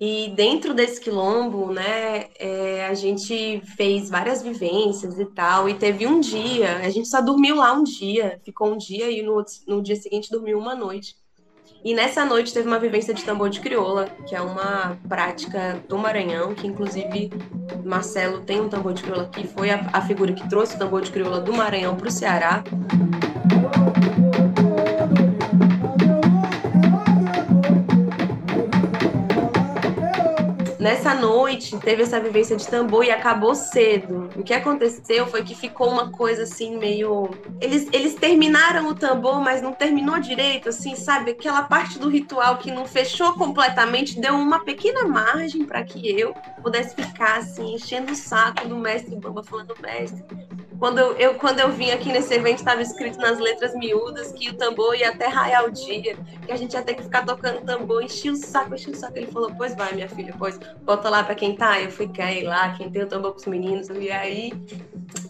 e 0.00 0.28
dentro 0.34 0.72
desse 0.74 0.98
quilombo, 1.00 1.72
né, 1.72 2.30
é, 2.38 2.86
a 2.86 2.94
gente 2.94 3.60
fez 3.76 4.08
várias 4.08 4.42
vivências 4.42 5.18
e 5.18 5.26
tal. 5.26 5.68
E 5.68 5.74
teve 5.78 6.06
um 6.06 6.20
dia, 6.20 6.78
a 6.78 6.88
gente 6.90 7.08
só 7.08 7.20
dormiu 7.20 7.56
lá 7.56 7.72
um 7.74 7.84
dia, 7.84 8.40
ficou 8.44 8.72
um 8.72 8.78
dia 8.78 9.10
e 9.10 9.22
no, 9.22 9.44
no 9.66 9.82
dia 9.82 9.96
seguinte 9.96 10.30
dormiu 10.30 10.58
uma 10.58 10.74
noite. 10.74 11.16
E 11.82 11.94
nessa 11.94 12.24
noite 12.26 12.52
teve 12.52 12.68
uma 12.68 12.78
vivência 12.78 13.14
de 13.14 13.24
tambor 13.24 13.48
de 13.48 13.58
crioula, 13.58 14.06
que 14.26 14.34
é 14.34 14.40
uma 14.40 14.98
prática 15.08 15.80
do 15.88 15.96
Maranhão, 15.96 16.54
que 16.54 16.66
inclusive 16.66 17.30
Marcelo 17.84 18.40
tem 18.40 18.60
um 18.60 18.68
tambor 18.68 18.92
de 18.92 19.02
crioula 19.02 19.28
que 19.32 19.46
foi 19.46 19.70
a, 19.70 19.88
a 19.92 20.02
figura 20.02 20.32
que 20.32 20.46
trouxe 20.48 20.76
o 20.76 20.78
tambor 20.78 21.00
de 21.00 21.10
crioula 21.10 21.40
do 21.40 21.52
Maranhão 21.52 21.96
para 21.96 22.08
o 22.08 22.10
Ceará. 22.10 22.62
Nessa 30.80 31.14
noite, 31.14 31.76
teve 31.76 32.02
essa 32.02 32.18
vivência 32.18 32.56
de 32.56 32.66
tambor 32.66 33.04
e 33.04 33.10
acabou 33.10 33.54
cedo. 33.54 34.30
O 34.34 34.42
que 34.42 34.54
aconteceu 34.54 35.26
foi 35.26 35.44
que 35.44 35.54
ficou 35.54 35.90
uma 35.90 36.10
coisa 36.10 36.44
assim, 36.44 36.78
meio. 36.78 37.28
Eles, 37.60 37.86
eles 37.92 38.14
terminaram 38.14 38.88
o 38.88 38.94
tambor, 38.94 39.42
mas 39.42 39.60
não 39.60 39.74
terminou 39.74 40.18
direito, 40.18 40.70
assim, 40.70 40.96
sabe? 40.96 41.32
Aquela 41.32 41.64
parte 41.64 41.98
do 41.98 42.08
ritual 42.08 42.56
que 42.56 42.70
não 42.70 42.86
fechou 42.86 43.34
completamente, 43.34 44.18
deu 44.18 44.34
uma 44.34 44.64
pequena 44.64 45.06
margem 45.06 45.66
para 45.66 45.84
que 45.84 46.18
eu 46.18 46.32
pudesse 46.62 46.96
ficar, 46.96 47.36
assim, 47.36 47.74
enchendo 47.74 48.12
o 48.12 48.16
saco 48.16 48.66
do 48.66 48.78
mestre 48.78 49.14
Bamba, 49.16 49.42
falando, 49.42 49.74
mestre, 49.82 50.24
quando 50.80 50.98
eu, 50.98 51.34
quando 51.34 51.60
eu 51.60 51.70
vim 51.70 51.90
aqui 51.90 52.10
nesse 52.10 52.32
evento, 52.32 52.60
estava 52.60 52.80
escrito 52.80 53.18
nas 53.18 53.38
letras 53.38 53.74
miúdas 53.74 54.32
que 54.32 54.48
o 54.48 54.56
tambor 54.56 54.94
ia 54.96 55.10
até 55.10 55.26
raiar 55.26 55.66
o 55.66 55.70
dia, 55.70 56.16
que 56.46 56.50
a 56.50 56.56
gente 56.56 56.72
ia 56.72 56.80
ter 56.80 56.94
que 56.94 57.02
ficar 57.02 57.26
tocando 57.26 57.60
tambor, 57.66 58.02
enchi 58.02 58.30
o 58.30 58.34
saco, 58.34 58.74
enchi 58.74 58.90
o 58.90 58.94
saco. 58.94 59.12
Ele 59.18 59.26
falou, 59.26 59.52
pois 59.58 59.74
vai, 59.74 59.92
minha 59.92 60.08
filha, 60.08 60.34
pois 60.38 60.58
bota 60.82 61.10
lá 61.10 61.22
para 61.22 61.34
quem 61.34 61.54
tá. 61.54 61.78
Eu 61.78 61.90
fui 61.90 62.08
cair 62.08 62.44
lá, 62.44 62.70
quem 62.70 62.90
tem 62.90 63.02
o 63.02 63.06
tambor 63.06 63.34
os 63.36 63.44
meninos. 63.44 63.88
E 63.90 64.10
aí 64.10 64.54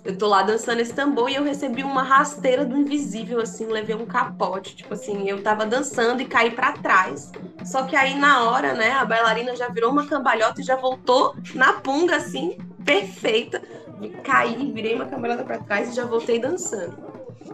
eu 0.05 0.17
tô 0.17 0.29
lá 0.29 0.43
dançando 0.43 0.81
esse 0.81 0.95
tambor 0.95 1.29
e 1.29 1.35
eu 1.35 1.43
recebi 1.43 1.83
uma 1.83 2.05
rasteira 2.05 2.65
do 2.65 2.77
invisível, 2.77 3.41
assim, 3.41 3.67
levei 3.67 3.97
um 3.97 4.07
capote. 4.07 4.77
Tipo 4.77 4.95
assim, 4.95 5.29
eu 5.29 5.43
tava 5.43 5.67
dançando 5.67 6.23
e 6.23 6.27
caí 6.27 6.53
para 6.53 6.75
trás. 6.75 7.33
Só 7.65 7.83
que 7.83 7.97
aí 7.97 8.15
na 8.15 8.45
hora, 8.45 8.73
né, 8.75 8.93
a 8.93 9.05
bailarina 9.05 9.57
já 9.57 9.69
virou 9.69 9.91
uma 9.91 10.07
cambalhota 10.07 10.61
e 10.61 10.65
já 10.65 10.77
voltou 10.77 11.35
na 11.57 11.73
punga, 11.73 12.15
assim, 12.17 12.57
perfeita 12.85 13.61
caí, 14.09 14.73
virei 14.73 14.95
uma 14.95 15.07
camarada 15.07 15.45
para 15.45 15.59
trás 15.59 15.91
e 15.91 15.95
já 15.95 16.05
voltei 16.05 16.39
dançando. 16.39 16.97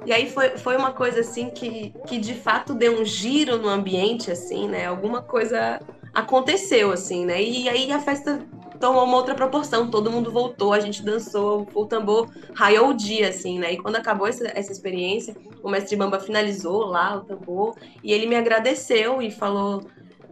E 0.04 0.12
aí 0.12 0.30
foi, 0.30 0.50
foi 0.56 0.76
uma 0.76 0.92
coisa 0.92 1.20
assim 1.20 1.50
que, 1.50 1.92
que 2.06 2.18
de 2.18 2.34
fato 2.34 2.74
deu 2.74 3.00
um 3.00 3.04
giro 3.04 3.58
no 3.58 3.68
ambiente, 3.68 4.30
assim, 4.30 4.68
né? 4.68 4.86
Alguma 4.86 5.22
coisa 5.22 5.80
aconteceu, 6.14 6.92
assim, 6.92 7.24
né? 7.24 7.42
E 7.42 7.68
aí 7.68 7.90
a 7.92 7.98
festa 7.98 8.40
tomou 8.76 9.04
uma 9.04 9.16
outra 9.16 9.34
proporção, 9.34 9.90
todo 9.90 10.10
mundo 10.10 10.30
voltou, 10.30 10.72
a 10.72 10.80
gente 10.80 11.02
dançou, 11.02 11.66
o 11.74 11.86
tambor 11.86 12.28
raiou 12.54 12.90
o 12.90 12.94
dia, 12.94 13.28
assim, 13.28 13.58
né? 13.58 13.72
E 13.72 13.78
quando 13.78 13.96
acabou 13.96 14.26
essa, 14.26 14.46
essa 14.54 14.70
experiência, 14.70 15.36
o 15.62 15.68
mestre 15.68 15.96
Bamba 15.96 16.20
finalizou 16.20 16.84
lá 16.86 17.16
o 17.16 17.20
tambor 17.22 17.74
e 18.02 18.12
ele 18.12 18.26
me 18.26 18.36
agradeceu 18.36 19.20
e 19.20 19.30
falou 19.30 19.82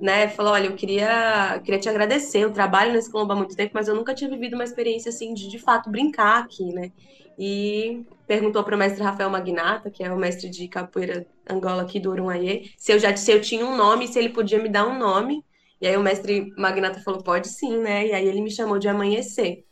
né, 0.01 0.29
falou, 0.29 0.53
olha, 0.53 0.67
eu 0.67 0.75
queria, 0.75 1.61
queria 1.65 1.81
te 1.81 1.89
agradecer, 1.89 2.41
eu 2.41 2.53
trabalho 2.53 2.93
nesse 2.93 3.11
Colombo 3.11 3.33
há 3.33 3.37
muito 3.37 3.57
tempo, 3.57 3.73
mas 3.75 3.89
eu 3.89 3.95
nunca 3.95 4.15
tinha 4.15 4.29
vivido 4.29 4.55
uma 4.55 4.65
experiência 4.65 5.09
assim 5.09 5.33
de, 5.35 5.49
de 5.49 5.59
fato, 5.59 5.91
brincar 5.91 6.43
aqui, 6.43 6.73
né, 6.73 6.91
e 7.39 8.05
perguntou 8.27 8.63
para 8.63 8.75
o 8.75 8.79
mestre 8.79 9.03
Rafael 9.03 9.31
Magnata, 9.31 9.91
que 9.91 10.03
é 10.03 10.13
o 10.13 10.17
mestre 10.17 10.49
de 10.49 10.69
capoeira 10.69 11.27
Angola 11.49 11.83
aqui 11.83 11.99
do 11.99 12.11
Urunhaê, 12.11 12.71
se 12.77 12.93
eu 12.93 12.99
já 12.99 13.15
se 13.17 13.31
eu 13.31 13.41
tinha 13.41 13.67
um 13.67 13.77
nome, 13.77 14.09
se 14.09 14.19
ele 14.19 14.31
podia 14.31 14.63
me 14.63 14.69
dar 14.69 14.87
um 14.87 14.99
nome, 14.99 15.45
e 15.81 15.87
aí 15.87 15.97
o 15.97 16.03
mestre 16.03 16.53
Magnata 16.57 17.01
falou, 17.01 17.23
pode 17.23 17.49
sim, 17.49 17.79
né, 17.79 18.07
e 18.07 18.13
aí 18.13 18.27
ele 18.27 18.41
me 18.41 18.51
chamou 18.51 18.79
de 18.79 18.89
Amanhecer. 18.89 19.65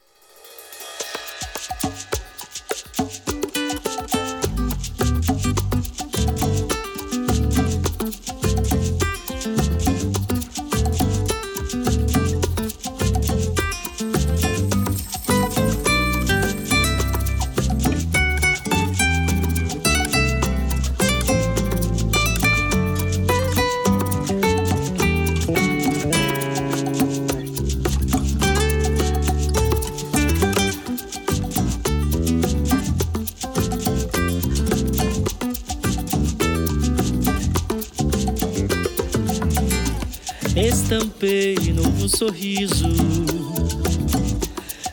Sorriso. 42.16 42.88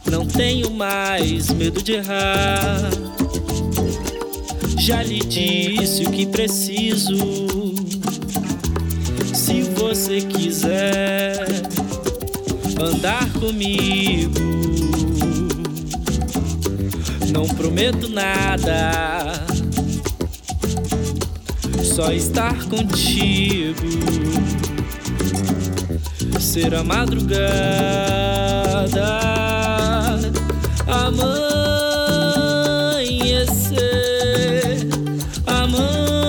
Não 0.09 0.25
tenho 0.25 0.71
mais 0.71 1.49
medo 1.49 1.81
de 1.83 1.93
errar. 1.93 2.89
Já 4.77 5.03
lhe 5.03 5.19
disse 5.19 6.03
o 6.03 6.11
que 6.11 6.25
preciso. 6.25 7.15
Se 9.33 9.61
você 9.61 10.21
quiser 10.21 11.45
andar 12.81 13.29
comigo, 13.33 14.39
não 17.31 17.47
prometo 17.47 18.09
nada. 18.09 19.45
Só 21.83 22.11
estar 22.11 22.55
contigo 22.69 24.58
ser 26.49 26.73
a 26.73 26.83
madrugada, 26.83 27.39
amanhecer, 30.87 31.37
amanhecer, 35.45 36.23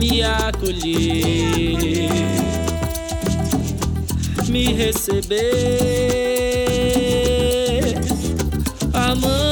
me 0.00 0.22
acolher, 0.22 2.08
me 4.48 4.72
receber. 4.72 5.74
Estampei 9.14 9.43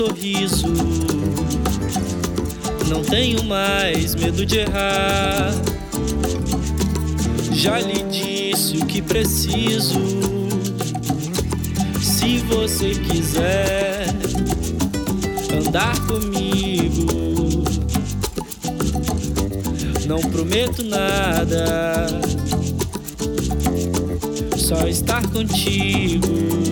sorriso. 0.00 0.66
Não 2.88 3.02
tenho 3.02 3.44
mais 3.44 4.14
medo 4.14 4.46
de 4.46 4.60
errar. 4.60 5.52
Já 7.52 7.78
lhe 7.78 8.02
disse 8.04 8.78
o 8.78 8.86
que 8.86 9.02
preciso. 9.02 10.00
Se 12.00 12.38
você 12.38 12.92
quiser 12.92 14.06
andar 15.54 15.94
comigo, 16.06 17.62
não 20.06 20.20
prometo 20.30 20.82
nada. 20.82 22.06
Só 24.56 24.88
estar 24.88 25.20
contigo 25.28 26.70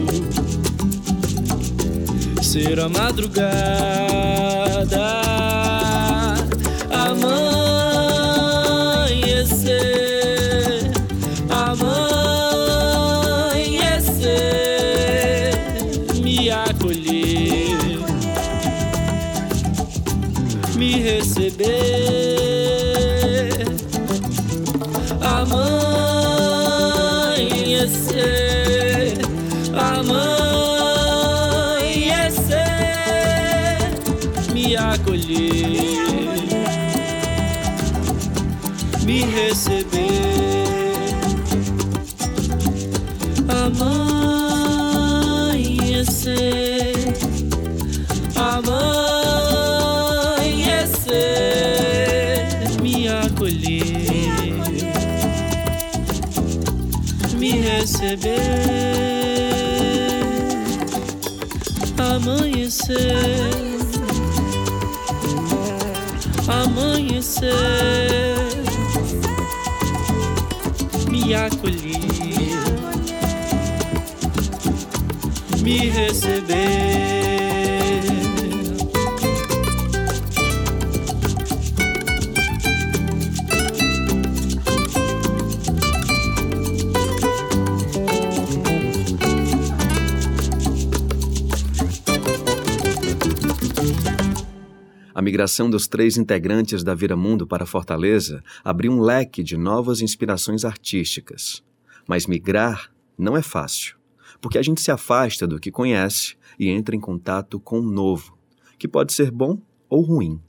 ser 2.49 2.81
a 2.81 2.89
madrugada. 2.89 3.47
Amanhecer, 8.39 9.41
amanhecer, 11.51 12.23
me 16.23 16.51
acolher, 16.51 17.99
me 20.75 21.03
receber. 21.03 22.08
Me 34.69 34.77
acolher, 34.77 35.81
me 39.07 39.25
receber. 39.25 40.09
Amanhecer, 43.49 44.35
amanhecer, 48.37 49.09
me 52.83 53.09
acolher, 53.09 54.53
me 57.39 57.51
receber. 57.63 58.69
Amanhecer, 61.99 63.68
me 71.09 71.35
acolher, 71.35 72.01
me 75.63 75.91
receber. 75.91 76.88
A 95.19 95.21
migração 95.21 95.69
dos 95.69 95.89
três 95.89 96.17
integrantes 96.17 96.85
da 96.85 96.95
Vira 96.95 97.17
Mundo 97.17 97.45
para 97.45 97.67
Fortaleza 97.67 98.41
abriu 98.63 98.93
um 98.93 99.01
leque 99.01 99.43
de 99.43 99.57
novas 99.57 100.01
inspirações 100.01 100.65
artísticas. 100.65 101.61
Mas 102.07 102.29
migrar 102.29 102.93
não 103.19 103.37
é 103.37 103.43
fácil, 103.43 103.97
porque 104.41 104.59
a 104.59 104.63
gente 104.63 104.81
se 104.81 104.93
afasta 104.93 105.45
do 105.45 105.59
que 105.59 105.73
conhece 105.73 106.37
e 106.57 106.69
entra 106.69 106.95
em 106.95 107.01
contato 107.01 107.59
com 107.59 107.81
o 107.81 107.91
novo, 107.91 108.39
que 108.79 108.87
pode 108.87 109.13
ser 109.13 109.33
bom 109.33 109.61
ou 109.89 110.03
ruim. 110.03 110.41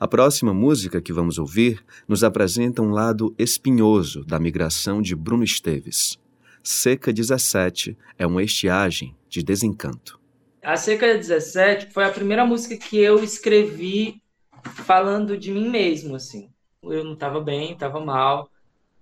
A 0.00 0.08
próxima 0.08 0.52
música 0.52 1.00
que 1.00 1.12
vamos 1.12 1.38
ouvir 1.38 1.80
nos 2.08 2.24
apresenta 2.24 2.82
um 2.82 2.90
lado 2.90 3.32
espinhoso 3.38 4.24
da 4.24 4.40
migração 4.40 5.00
de 5.00 5.14
Bruno 5.14 5.44
Esteves. 5.44 6.18
Seca 6.60 7.12
17 7.12 7.96
é 8.18 8.26
uma 8.26 8.42
estiagem 8.42 9.14
de 9.28 9.44
desencanto. 9.44 10.20
A 10.62 10.76
Seca 10.76 11.12
17 11.12 11.90
foi 11.90 12.04
a 12.04 12.10
primeira 12.12 12.46
música 12.46 12.76
que 12.76 12.96
eu 12.96 13.22
escrevi 13.24 14.22
falando 14.62 15.36
de 15.36 15.50
mim 15.50 15.68
mesmo, 15.68 16.14
assim. 16.14 16.52
Eu 16.84 17.02
não 17.02 17.14
estava 17.14 17.40
bem, 17.40 17.72
estava 17.72 17.98
mal, 17.98 18.48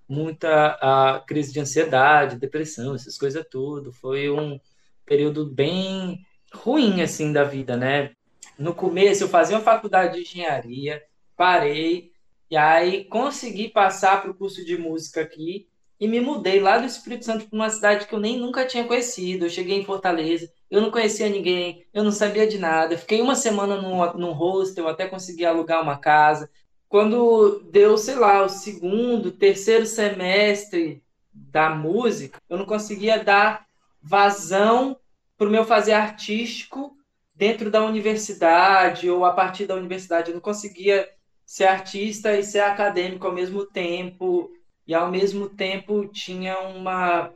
muita 0.09 0.79
a 0.81 1.21
crise 1.21 1.53
de 1.53 1.61
ansiedade, 1.61 2.39
depressão, 2.39 2.95
essas 2.95 3.19
coisas 3.19 3.45
tudo. 3.51 3.93
Foi 3.93 4.31
um 4.31 4.59
período 5.05 5.45
bem 5.45 6.25
ruim 6.51 7.03
assim 7.03 7.31
da 7.31 7.45
vida, 7.45 7.77
né? 7.77 8.13
No 8.59 8.75
começo 8.75 9.25
eu 9.25 9.29
fazia 9.29 9.57
uma 9.57 9.63
faculdade 9.63 10.15
de 10.15 10.23
engenharia, 10.23 11.03
parei 11.37 12.11
e 12.51 12.57
aí 12.57 13.05
consegui 13.05 13.69
passar 13.69 14.23
para 14.23 14.31
o 14.31 14.35
curso 14.35 14.65
de 14.65 14.79
música 14.79 15.21
aqui 15.21 15.69
e 16.01 16.09
me 16.09 16.21
mudei 16.21 16.59
lá 16.59 16.79
do 16.79 16.87
Espírito 16.87 17.27
Santo 17.27 17.47
para 17.47 17.57
uma 17.57 17.69
cidade 17.69 18.07
que 18.07 18.15
eu 18.15 18.19
nem 18.19 18.39
nunca 18.39 18.67
tinha 18.67 18.85
conhecido. 18.85 19.45
Eu 19.45 19.51
cheguei 19.51 19.79
em 19.79 19.85
Fortaleza, 19.85 20.51
eu 20.71 20.81
não 20.81 20.91
conhecia 20.91 21.29
ninguém, 21.29 21.85
eu 21.93 22.05
não 22.05 22.13
sabia 22.13 22.47
de 22.47 22.59
nada. 22.59 22.97
Fiquei 22.97 23.21
uma 23.21 23.35
semana 23.35 23.81
num, 23.81 24.13
num 24.15 24.33
hostel 24.33 24.89
até 24.89 25.07
conseguir 25.09 25.47
alugar 25.47 25.83
uma 25.83 25.99
casa. 25.99 26.49
Quando 26.89 27.61
deu, 27.71 27.97
sei 27.99 28.15
lá, 28.15 28.43
o 28.43 28.49
segundo, 28.49 29.33
terceiro 29.33 29.87
semestre 29.87 31.03
da 31.33 31.71
música, 31.71 32.39
eu 32.49 32.59
não 32.59 32.67
conseguia 32.67 33.23
dar 33.23 33.67
vazão 34.03 34.97
para 35.37 35.49
o 35.49 35.51
meu 35.51 35.65
fazer 35.65 35.93
artístico 35.93 36.97
dentro 37.35 37.71
da 37.71 37.85
universidade 37.85 39.09
ou 39.09 39.25
a 39.25 39.33
partir 39.33 39.67
da 39.67 39.75
universidade. 39.75 40.31
Eu 40.31 40.35
não 40.35 40.41
conseguia 40.41 41.09
ser 41.45 41.65
artista 41.65 42.37
e 42.37 42.45
ser 42.45 42.61
acadêmico 42.61 43.27
ao 43.27 43.33
mesmo 43.33 43.67
tempo 43.67 44.51
e 44.87 44.95
ao 44.95 45.11
mesmo 45.11 45.49
tempo 45.49 46.07
tinha 46.07 46.59
uma 46.61 47.33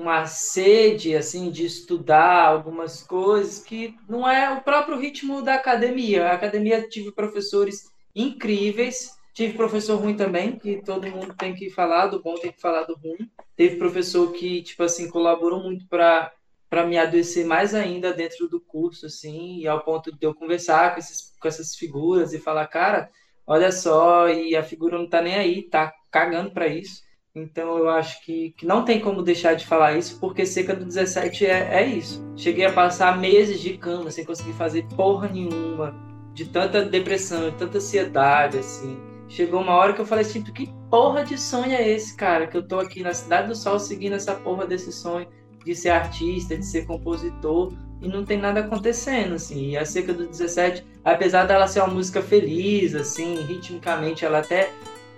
uma 0.00 0.26
sede 0.26 1.14
assim 1.14 1.50
de 1.50 1.66
estudar 1.66 2.46
algumas 2.46 3.02
coisas 3.02 3.62
que 3.62 3.94
não 4.08 4.28
é 4.28 4.50
o 4.50 4.62
próprio 4.62 4.98
ritmo 4.98 5.42
da 5.42 5.54
academia. 5.54 6.26
A 6.26 6.32
academia 6.32 6.88
tive 6.88 7.12
professores 7.12 7.90
incríveis, 8.14 9.18
tive 9.34 9.56
professor 9.56 10.00
ruim 10.00 10.16
também, 10.16 10.58
que 10.58 10.82
todo 10.82 11.06
mundo 11.06 11.34
tem 11.36 11.54
que 11.54 11.68
falar 11.70 12.06
do 12.06 12.22
bom, 12.22 12.34
tem 12.34 12.52
que 12.52 12.60
falar 12.60 12.84
do 12.84 12.94
ruim. 12.94 13.30
Teve 13.54 13.76
professor 13.76 14.32
que 14.32 14.62
tipo 14.62 14.82
assim 14.82 15.08
colaborou 15.08 15.62
muito 15.62 15.86
para 15.86 16.32
para 16.68 16.86
me 16.86 16.96
adoecer 16.96 17.44
mais 17.44 17.74
ainda 17.74 18.12
dentro 18.12 18.48
do 18.48 18.60
curso 18.60 19.06
assim, 19.06 19.58
e 19.58 19.66
ao 19.66 19.82
ponto 19.82 20.12
de 20.16 20.24
eu 20.24 20.32
conversar 20.32 20.94
com 20.94 21.00
esses 21.00 21.36
com 21.40 21.48
essas 21.48 21.74
figuras 21.74 22.32
e 22.32 22.38
falar, 22.38 22.66
cara, 22.68 23.10
olha 23.46 23.72
só, 23.72 24.28
e 24.28 24.54
a 24.54 24.62
figura 24.62 24.96
não 24.96 25.08
tá 25.08 25.20
nem 25.20 25.34
aí, 25.34 25.62
tá 25.62 25.92
cagando 26.12 26.52
para 26.52 26.68
isso. 26.68 27.02
Então 27.42 27.78
eu 27.78 27.88
acho 27.88 28.24
que, 28.24 28.54
que 28.56 28.66
não 28.66 28.84
tem 28.84 29.00
como 29.00 29.22
deixar 29.22 29.54
de 29.54 29.66
falar 29.66 29.96
isso, 29.96 30.18
porque 30.20 30.44
Seca 30.46 30.74
do 30.74 30.84
17 30.84 31.46
é, 31.46 31.82
é 31.82 31.86
isso. 31.86 32.24
Cheguei 32.36 32.66
a 32.66 32.72
passar 32.72 33.18
meses 33.18 33.60
de 33.60 33.76
cama 33.76 34.10
sem 34.10 34.24
conseguir 34.24 34.52
fazer 34.52 34.86
porra 34.96 35.28
nenhuma, 35.28 35.94
de 36.34 36.46
tanta 36.46 36.84
depressão, 36.84 37.50
de 37.50 37.56
tanta 37.56 37.78
ansiedade, 37.78 38.58
assim. 38.58 38.98
Chegou 39.28 39.60
uma 39.60 39.74
hora 39.74 39.92
que 39.92 40.00
eu 40.00 40.06
falei 40.06 40.24
assim, 40.24 40.42
que 40.42 40.72
porra 40.90 41.24
de 41.24 41.38
sonho 41.38 41.72
é 41.72 41.88
esse, 41.88 42.16
cara? 42.16 42.46
Que 42.46 42.56
eu 42.56 42.66
tô 42.66 42.80
aqui 42.80 43.02
na 43.02 43.14
Cidade 43.14 43.48
do 43.48 43.54
Sol 43.54 43.78
seguindo 43.78 44.14
essa 44.14 44.34
porra 44.34 44.66
desse 44.66 44.92
sonho 44.92 45.26
de 45.64 45.74
ser 45.74 45.90
artista, 45.90 46.56
de 46.56 46.64
ser 46.64 46.86
compositor, 46.86 47.72
e 48.00 48.08
não 48.08 48.24
tem 48.24 48.38
nada 48.38 48.60
acontecendo, 48.60 49.34
assim. 49.34 49.70
E 49.70 49.76
a 49.76 49.84
Seca 49.84 50.12
do 50.12 50.26
17, 50.26 50.84
apesar 51.04 51.44
dela 51.44 51.68
ser 51.68 51.80
uma 51.80 51.94
música 51.94 52.22
feliz, 52.22 52.94
assim, 52.94 53.36
ritmicamente 53.42 54.24
ela 54.24 54.38
até 54.38 54.70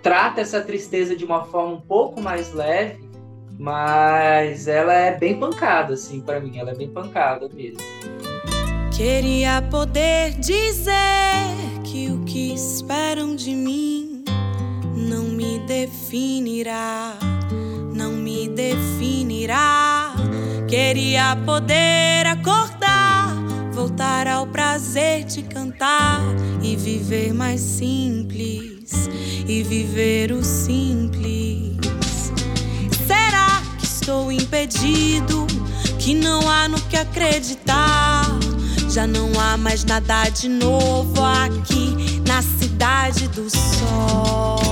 trata 0.03 0.41
essa 0.41 0.61
tristeza 0.61 1.15
de 1.15 1.25
uma 1.25 1.45
forma 1.45 1.73
um 1.73 1.81
pouco 1.81 2.21
mais 2.21 2.53
leve, 2.53 3.09
mas 3.57 4.67
ela 4.67 4.93
é 4.93 5.17
bem 5.17 5.39
pancada, 5.39 5.95
assim, 5.95 6.21
para 6.21 6.39
mim. 6.39 6.59
Ela 6.59 6.71
é 6.71 6.75
bem 6.75 6.89
pancada 6.89 7.49
mesmo. 7.51 7.79
Queria 8.95 9.61
poder 9.71 10.33
dizer 10.33 10.93
que 11.83 12.11
o 12.11 12.23
que 12.25 12.53
esperam 12.53 13.35
de 13.35 13.55
mim 13.55 14.23
não 14.95 15.23
definirá, 15.65 17.17
não 17.95 18.11
me 18.13 18.47
definirá. 18.47 20.13
Queria 20.67 21.35
poder 21.45 22.27
acordar, 22.27 23.33
voltar 23.71 24.27
ao 24.27 24.47
prazer 24.47 25.23
de 25.23 25.43
cantar 25.43 26.21
e 26.61 26.75
viver 26.75 27.33
mais 27.33 27.59
simples, 27.61 28.72
e 29.47 29.63
viver 29.63 30.31
o 30.31 30.43
simples. 30.43 31.73
Será 33.05 33.61
que 33.77 33.85
estou 33.85 34.31
impedido? 34.31 35.45
Que 35.99 36.13
não 36.13 36.49
há 36.49 36.67
no 36.67 36.79
que 36.81 36.97
acreditar. 36.97 38.25
Já 38.89 39.07
não 39.07 39.31
há 39.39 39.57
mais 39.57 39.83
nada 39.85 40.29
de 40.29 40.47
novo 40.47 41.21
aqui 41.23 42.21
na 42.27 42.41
cidade 42.41 43.27
do 43.29 43.49
sol. 43.49 44.63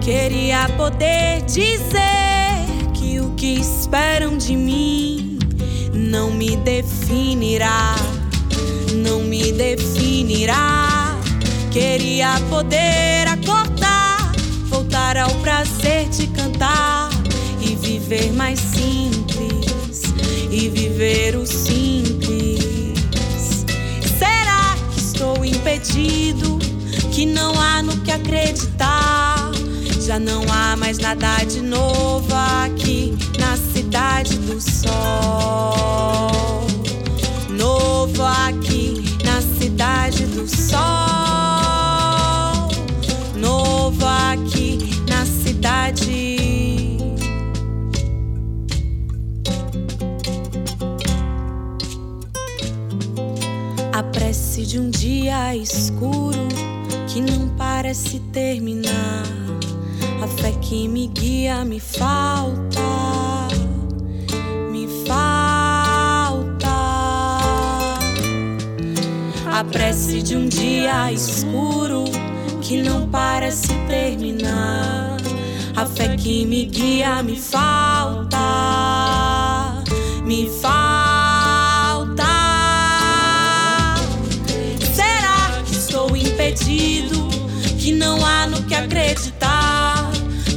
Queria 0.00 0.68
poder 0.76 1.42
dizer 1.46 2.23
que 3.44 3.60
esperam 3.60 4.38
de 4.38 4.56
mim 4.56 5.38
não 5.92 6.30
me 6.30 6.56
definirá, 6.56 7.94
não 8.94 9.20
me 9.20 9.52
definirá. 9.52 11.14
Queria 11.70 12.40
poder 12.48 13.28
acordar, 13.28 14.32
voltar 14.70 15.18
ao 15.18 15.28
prazer 15.42 16.08
de 16.08 16.26
cantar 16.28 17.10
e 17.60 17.76
viver 17.76 18.32
mais 18.32 18.58
simples, 18.58 20.04
e 20.50 20.70
viver 20.70 21.36
o 21.36 21.44
simples. 21.44 22.56
Será 24.18 24.74
que 24.90 25.00
estou 25.00 25.44
impedido? 25.44 26.58
Que 27.12 27.26
não 27.26 27.60
há 27.60 27.82
no 27.82 27.94
que 27.98 28.10
acreditar? 28.10 29.23
Já 30.04 30.18
não 30.18 30.42
há 30.52 30.76
mais 30.76 30.98
nada 30.98 31.42
de 31.44 31.62
novo 31.62 32.28
aqui 32.62 33.16
na 33.38 33.56
cidade 33.56 34.36
do 34.36 34.60
sol. 34.60 35.00
Novo 37.48 38.22
aqui 38.22 39.02
na 39.24 39.40
cidade 39.40 40.26
do 40.26 40.46
sol. 40.46 40.78
Novo 43.34 44.04
aqui 44.04 44.78
na 45.08 45.24
cidade. 45.24 46.98
A 53.90 54.02
prece 54.02 54.66
de 54.66 54.78
um 54.78 54.90
dia 54.90 55.56
escuro 55.56 56.46
que 57.08 57.22
não 57.22 57.48
parece 57.56 58.18
terminar. 58.34 59.43
A 60.44 60.46
fé 60.46 60.58
que 60.60 60.86
me 60.88 61.06
guia 61.06 61.64
me 61.64 61.80
falta, 61.80 62.82
me 64.70 64.86
falta. 65.06 66.68
A 69.50 69.64
prece 69.72 70.20
de 70.20 70.36
um 70.36 70.46
dia 70.46 71.10
escuro 71.10 72.04
que 72.60 72.82
não 72.82 73.08
parece 73.08 73.68
terminar. 73.88 75.16
A 75.74 75.86
fé 75.86 76.14
que 76.14 76.44
me 76.44 76.66
guia 76.66 77.22
me 77.22 77.36
falta, 77.36 78.36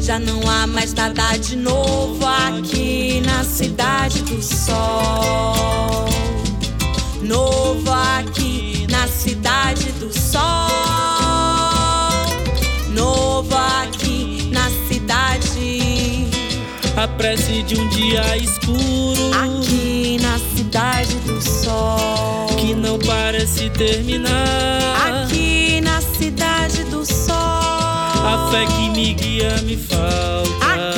Já 0.08 0.18
não 0.20 0.40
há 0.50 0.66
mais 0.66 0.94
nada 0.94 1.36
de 1.36 1.58
novo 1.58 2.26
aqui 2.26 3.22
na 3.26 3.44
cidade 3.44 4.22
do 4.22 4.42
sol. 4.42 6.06
Novo 7.22 7.92
aqui 7.92 8.88
na 8.90 9.06
cidade 9.10 9.92
do 10.00 10.10
sol. 10.18 10.40
Novo 12.94 13.54
aqui 13.54 14.50
na 14.50 14.70
cidade. 14.88 16.28
A 16.96 17.06
prece 17.06 17.62
de 17.64 17.78
um 17.78 17.90
dia 17.90 18.38
escuro 18.38 19.32
Aqui 19.34 20.20
na 20.22 20.40
cidade 20.56 21.16
do 21.26 21.42
sol. 21.42 22.48
que 22.58 22.74
não 22.74 22.98
parece 22.98 23.70
terminar. 23.72 25.26
Aqui 25.26 25.47
fé 28.52 28.66
que 28.66 28.90
me 28.90 29.14
guia 29.14 29.62
me 29.64 29.78
falta. 29.78 30.97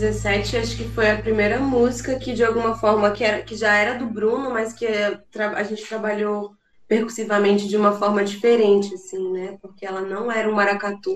2017, 0.00 0.56
acho 0.56 0.76
que 0.76 0.84
foi 0.84 1.10
a 1.10 1.20
primeira 1.20 1.60
música 1.60 2.18
que, 2.18 2.32
de 2.32 2.42
alguma 2.42 2.74
forma, 2.74 3.10
que, 3.10 3.22
era, 3.22 3.42
que 3.42 3.54
já 3.54 3.76
era 3.76 3.98
do 3.98 4.06
Bruno, 4.06 4.50
mas 4.50 4.72
que 4.72 4.86
eh, 4.86 5.20
a 5.54 5.62
gente 5.62 5.86
trabalhou 5.86 6.52
percussivamente 6.88 7.68
de 7.68 7.76
uma 7.76 7.92
forma 7.92 8.24
diferente, 8.24 8.94
assim, 8.94 9.30
né? 9.30 9.58
Porque 9.60 9.84
ela 9.84 10.00
não 10.00 10.32
era 10.32 10.48
um 10.48 10.54
maracatu, 10.54 11.14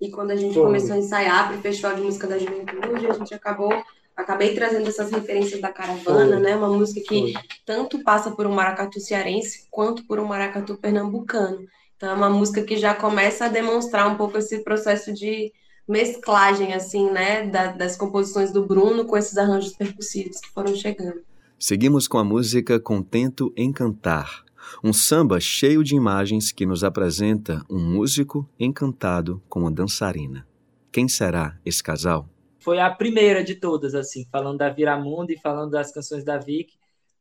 e 0.00 0.10
quando 0.10 0.32
a 0.32 0.36
gente 0.36 0.54
começou 0.54 0.96
a 0.96 0.98
ensaiar 0.98 1.48
para 1.48 1.56
o 1.56 1.60
Festival 1.60 1.94
de 1.94 2.02
Música 2.02 2.26
da 2.26 2.36
Juventude, 2.36 3.06
a 3.06 3.14
gente 3.14 3.32
acabou 3.32 3.72
acabei 4.16 4.54
trazendo 4.54 4.88
essas 4.88 5.10
referências 5.10 5.60
da 5.60 5.72
caravana, 5.72 6.36
Foi. 6.36 6.40
né? 6.40 6.54
Uma 6.54 6.68
música 6.68 7.00
que 7.00 7.32
Foi. 7.32 7.42
tanto 7.64 8.02
passa 8.04 8.30
por 8.30 8.46
um 8.46 8.52
maracatu 8.52 9.00
cearense 9.00 9.66
quanto 9.70 10.06
por 10.06 10.20
um 10.20 10.26
maracatu 10.26 10.76
pernambucano. 10.76 11.66
Então 11.96 12.10
é 12.10 12.14
uma 12.14 12.30
música 12.30 12.62
que 12.62 12.76
já 12.76 12.94
começa 12.94 13.46
a 13.46 13.48
demonstrar 13.48 14.06
um 14.08 14.16
pouco 14.16 14.38
esse 14.38 14.62
processo 14.62 15.12
de 15.12 15.52
mesclagem, 15.86 16.72
assim, 16.72 17.10
né, 17.10 17.46
da- 17.46 17.72
das 17.72 17.96
composições 17.96 18.52
do 18.52 18.64
Bruno 18.66 19.04
com 19.04 19.16
esses 19.16 19.36
arranjos 19.36 19.72
percussivos 19.72 20.40
que 20.40 20.50
foram 20.50 20.74
chegando. 20.74 21.22
Seguimos 21.58 22.08
com 22.08 22.18
a 22.18 22.24
música 22.24 22.80
Contento 22.80 23.52
em 23.56 23.72
Cantar, 23.72 24.44
um 24.82 24.92
samba 24.92 25.38
cheio 25.40 25.84
de 25.84 25.94
imagens 25.94 26.50
que 26.52 26.66
nos 26.66 26.82
apresenta 26.82 27.64
um 27.70 27.78
músico 27.78 28.48
encantado 28.58 29.42
com 29.48 29.60
uma 29.60 29.70
dançarina. 29.70 30.46
Quem 30.90 31.08
será 31.08 31.58
esse 31.64 31.82
casal? 31.82 32.28
Foi 32.60 32.78
a 32.80 32.90
primeira 32.90 33.44
de 33.44 33.54
todas, 33.54 33.94
assim, 33.94 34.26
falando 34.32 34.58
da 34.58 34.70
Viramundo 34.70 35.32
e 35.32 35.38
falando 35.38 35.72
das 35.72 35.92
canções 35.92 36.24
da 36.24 36.38
Vic. 36.38 36.72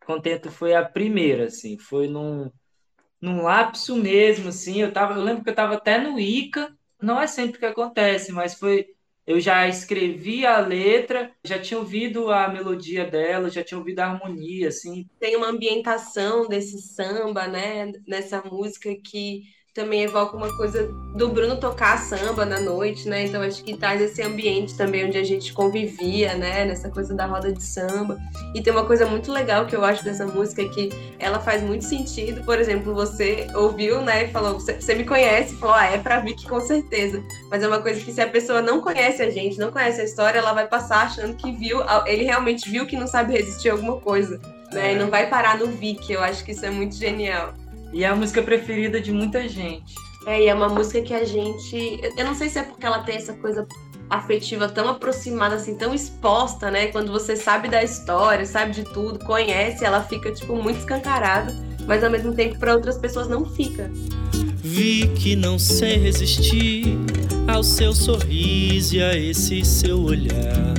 Contento 0.05 0.49
foi 0.49 0.74
a 0.74 0.84
primeira, 0.84 1.45
assim, 1.45 1.78
foi 1.78 2.07
num, 2.07 2.49
num 3.22 3.41
lapso 3.43 3.95
mesmo, 3.95 4.49
assim. 4.49 4.82
Eu 4.82 4.93
tava, 4.93 5.16
eu 5.16 5.24
lembro 5.24 5.43
que 5.43 5.49
eu 5.49 5.55
tava 5.55 5.76
até 5.76 5.97
no 5.97 6.20
Ica, 6.20 6.74
não 7.04 7.22
é 7.22 7.28
sempre 7.28 7.60
que 7.60 7.66
acontece, 7.66 8.32
mas 8.32 8.56
foi. 8.56 8.88
Eu 9.26 9.39
já 9.39 9.68
escrevi 9.68 10.45
a 10.45 10.60
letra, 10.60 11.32
já 11.45 11.58
tinha 11.60 11.80
ouvido 11.80 12.30
a 12.32 12.49
melodia 12.49 13.06
dela, 13.10 13.49
já 13.49 13.64
tinha 13.64 13.78
ouvido 13.78 13.99
a 13.99 14.06
harmonia, 14.08 14.68
assim. 14.68 15.10
Tem 15.20 15.36
uma 15.38 15.47
ambientação 15.47 16.47
desse 16.47 16.82
samba, 16.82 17.47
né, 17.47 17.91
nessa 18.08 18.41
música 18.43 18.93
que 18.95 19.43
também 19.74 20.03
evoca 20.03 20.38
uma 20.38 20.55
coisa 20.55 20.88
do 21.15 21.30
Bruno 21.30 21.57
tocar 21.57 21.97
samba 21.97 22.45
na 22.45 22.59
noite, 22.59 23.09
né? 23.09 23.26
Então 23.26 23.41
acho 23.41 23.63
que 23.63 23.76
traz 23.76 23.99
esse 23.99 24.21
ambiente 24.21 24.78
também 24.78 25.05
onde 25.05 25.17
a 25.17 25.24
gente 25.24 25.51
convivia, 25.51 26.36
né? 26.36 26.63
Nessa 26.65 26.91
coisa 26.91 27.15
da 27.15 27.26
roda 27.26 27.51
de 27.51 27.63
samba. 27.63 28.19
E 28.53 28.61
tem 28.61 28.71
uma 28.71 28.86
coisa 28.86 29.07
muito 29.07 29.32
legal 29.32 29.65
que 29.65 29.76
eu 29.76 29.84
acho 29.84 30.03
dessa 30.03 30.28
música 30.28 30.61
é 30.61 30.69
que 30.69 30.89
ela 31.17 31.39
faz 31.39 31.63
muito 31.63 31.86
sentido. 31.86 32.43
Por 32.43 32.59
exemplo, 32.59 32.93
você 32.93 33.47
ouviu, 33.55 33.99
né? 34.01 34.26
E 34.26 34.28
falou, 34.32 34.59
você, 34.59 34.93
me 34.93 35.05
conhece, 35.05 35.55
falou, 35.55 35.76
ah, 35.76 35.86
é 35.88 35.97
pra 35.97 36.19
Vicky 36.19 36.47
com 36.47 36.61
certeza. 36.61 37.24
Mas 37.49 37.63
é 37.63 37.67
uma 37.67 37.82
coisa 37.82 37.99
que 37.99 38.11
se 38.11 38.21
a 38.21 38.28
pessoa 38.28 38.61
não 38.61 38.80
conhece 38.80 39.24
a 39.24 39.30
gente, 39.32 39.57
não 39.57 39.71
conhece 39.71 40.01
a 40.01 40.03
história, 40.03 40.38
ela 40.38 40.53
vai 40.53 40.67
passar 40.67 41.07
achando 41.07 41.36
que 41.36 41.51
viu, 41.51 41.80
ele 42.05 42.24
realmente 42.24 42.69
viu 42.69 42.86
que 42.86 42.95
não 42.95 43.07
sabe 43.07 43.34
resistir 43.34 43.69
a 43.69 43.71
alguma 43.71 43.99
coisa, 43.99 44.39
né? 44.71 44.93
E 44.93 44.95
não 44.95 45.09
vai 45.09 45.28
parar 45.28 45.57
no 45.57 45.65
Vicky. 45.65 46.13
Eu 46.13 46.21
acho 46.21 46.45
que 46.45 46.51
isso 46.51 46.63
é 46.63 46.69
muito 46.69 46.95
genial. 46.95 47.55
E 47.94 48.04
é 48.04 48.08
a 48.08 48.16
música 48.16 48.41
preferida 48.41 49.00
de 49.00 49.12
muita 49.12 49.48
gente. 49.48 49.94
É, 50.26 50.41
e 50.44 50.48
é 50.48 50.54
uma 50.54 50.70
música 50.70 51.02
que 51.02 51.14
a 51.14 51.24
gente. 51.24 52.00
eu- 52.18 52.26
não 52.26 52.34
sei 52.34 52.50
se 52.50 52.58
é 52.60 52.64
porque 52.64 52.86
ela 52.86 53.00
tem 53.00 53.16
essa 53.16 53.34
coisa 53.34 53.68
afetiva 54.10 54.68
tão 54.68 54.88
aproximada, 54.89 55.56
assim, 55.56 55.76
tão 55.76 55.94
exposta, 55.94 56.70
né? 56.72 56.88
Quando 56.88 57.12
você 57.12 57.36
sabe 57.36 57.68
da 57.70 57.84
história, 57.84 58.46
sabe 58.46 58.72
de 58.74 58.84
tudo, 58.84 59.20
conhece, 59.20 59.84
ela 59.86 60.02
fica, 60.04 60.32
tipo, 60.32 60.56
muito 60.56 60.80
escancarada, 60.80 61.54
mas 61.88 62.04
ao 62.04 62.10
mesmo 62.12 62.34
tempo 62.34 62.58
para 62.60 62.74
outras 62.74 62.98
pessoas 62.98 63.28
não 63.28 63.46
fica. 63.46 63.89
Vi 64.58 65.08
que 65.16 65.36
não 65.36 65.60
sei 65.60 65.98
resistir 65.98 66.98
ao 67.48 67.64
seu 67.64 67.94
sorriso 67.94 68.96
e 68.96 69.04
a 69.04 69.16
esse 69.18 69.64
seu 69.66 70.02
olhar. 70.02 70.74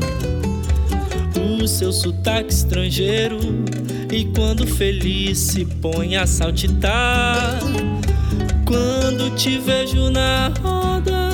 O 1.63 1.67
seu 1.69 1.93
sotaque 1.93 2.53
estrangeiro 2.53 3.39
e 4.15 4.25
quando 4.27 4.65
feliz 4.65 5.39
se 5.39 5.65
põe 5.65 6.17
a 6.17 6.25
saltitar. 6.25 7.59
Quando 8.65 9.35
te 9.35 9.59
vejo 9.59 10.09
na 10.09 10.53
roda, 10.63 11.31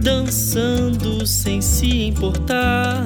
dançando 0.00 1.26
sem 1.26 1.60
se 1.60 2.06
importar, 2.06 3.04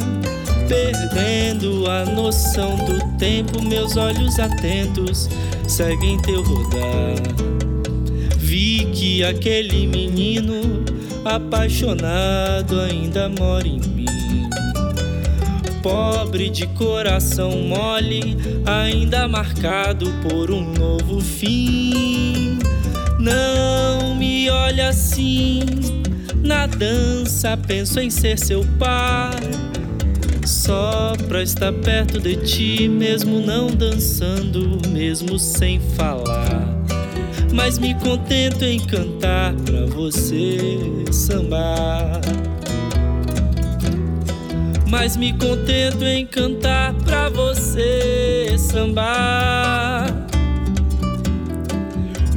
perdendo 0.68 1.90
a 1.90 2.04
noção 2.04 2.76
do 2.84 3.16
tempo, 3.16 3.62
meus 3.62 3.96
olhos 3.96 4.38
atentos 4.38 5.30
seguem 5.66 6.18
teu 6.18 6.42
rodar. 6.42 7.16
Vi 8.36 8.86
que 8.92 9.24
aquele 9.24 9.86
menino 9.86 10.84
apaixonado 11.24 12.78
ainda 12.80 13.30
mora 13.30 13.66
em. 13.66 13.95
Pobre 15.86 16.50
de 16.50 16.66
coração 16.66 17.52
mole, 17.62 18.36
ainda 18.66 19.28
marcado 19.28 20.12
por 20.28 20.50
um 20.50 20.72
novo 20.72 21.20
fim. 21.20 22.58
Não 23.20 24.16
me 24.16 24.50
olha 24.50 24.88
assim, 24.88 25.60
na 26.42 26.66
dança 26.66 27.56
penso 27.56 28.00
em 28.00 28.10
ser 28.10 28.36
seu 28.36 28.66
pai. 28.80 29.30
Só 30.44 31.12
pra 31.28 31.40
estar 31.40 31.72
perto 31.72 32.18
de 32.18 32.34
ti, 32.34 32.88
mesmo 32.88 33.38
não 33.38 33.68
dançando, 33.68 34.80
mesmo 34.88 35.38
sem 35.38 35.78
falar. 35.94 36.66
Mas 37.52 37.78
me 37.78 37.94
contento 37.94 38.64
em 38.64 38.80
cantar 38.80 39.54
pra 39.54 39.86
você 39.86 40.58
sambar. 41.12 42.45
Mas 44.98 45.14
me 45.14 45.30
contento 45.34 46.02
em 46.04 46.26
cantar 46.26 46.94
pra 46.94 47.28
você 47.28 48.56
sambar. 48.58 50.06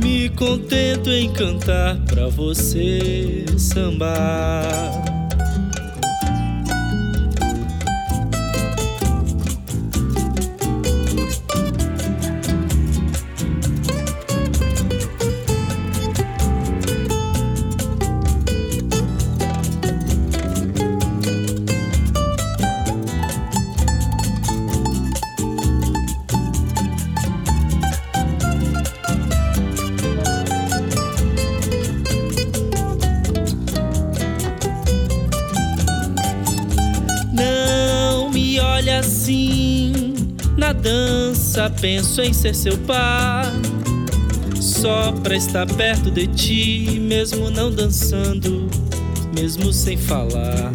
Me 0.03 0.28
contento 0.32 1.10
em 1.10 1.32
cantar 1.32 1.95
pra 2.05 2.28
você 2.28 3.45
sambar. 3.57 5.09
Dança, 40.82 41.70
penso 41.82 42.22
em 42.22 42.34
ser 42.34 42.56
seu 42.56 42.78
par. 42.80 43.52
Só 44.60 45.12
pra 45.12 45.36
estar 45.36 45.66
perto 45.68 46.10
de 46.12 46.28
ti, 46.28 47.00
mesmo 47.00 47.50
não 47.50 47.72
dançando, 47.72 48.70
mesmo 49.36 49.72
sem 49.74 49.98
falar. 49.98 50.72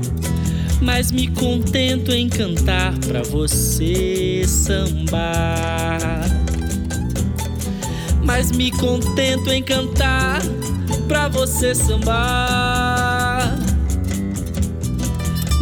Mas 0.81 1.11
me 1.11 1.29
contento 1.29 2.13
em 2.13 2.29
cantar 2.29 2.93
pra 3.07 3.23
você 3.23 4.43
sambar. 4.47 6.25
Mas 8.23 8.51
me 8.51 8.71
contento 8.73 9.51
em 9.51 9.63
cantar 9.63 10.41
pra 11.09 11.29
você 11.29 11.75
sambar 11.75 12.84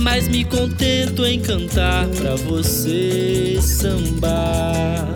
mas 0.02 0.26
me 0.28 0.44
contento 0.44 1.24
em 1.24 1.40
cantar 1.40 2.06
pra 2.08 2.34
você 2.34 3.58
sambar. 3.60 5.08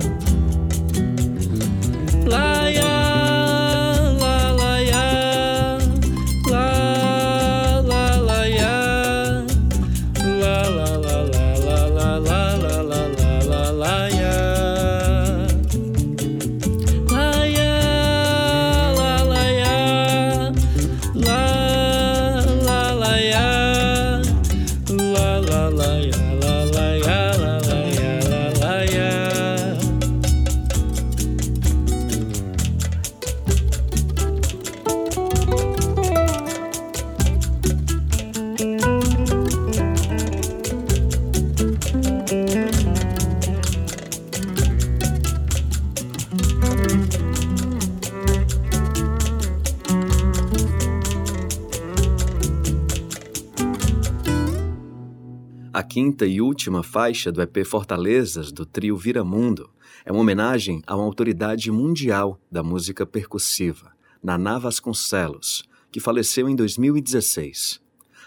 Quinta 55.97 56.27
e 56.27 56.43
última 56.43 56.83
faixa 56.83 57.33
do 57.33 57.41
EP 57.41 57.65
Fortalezas, 57.65 58.53
do 58.53 58.67
trio 58.67 58.99
Viramundo, 58.99 59.71
é 60.05 60.13
uma 60.13 60.21
homenagem 60.21 60.83
a 60.87 60.95
uma 60.95 61.07
autoridade 61.07 61.71
mundial 61.71 62.39
da 62.53 62.63
música 62.63 63.07
percussiva, 63.07 63.93
Naná 64.23 64.59
Vasconcelos, 64.59 65.65
que 65.91 65.99
faleceu 65.99 66.51
em 66.51 66.55
2016. 66.55 67.81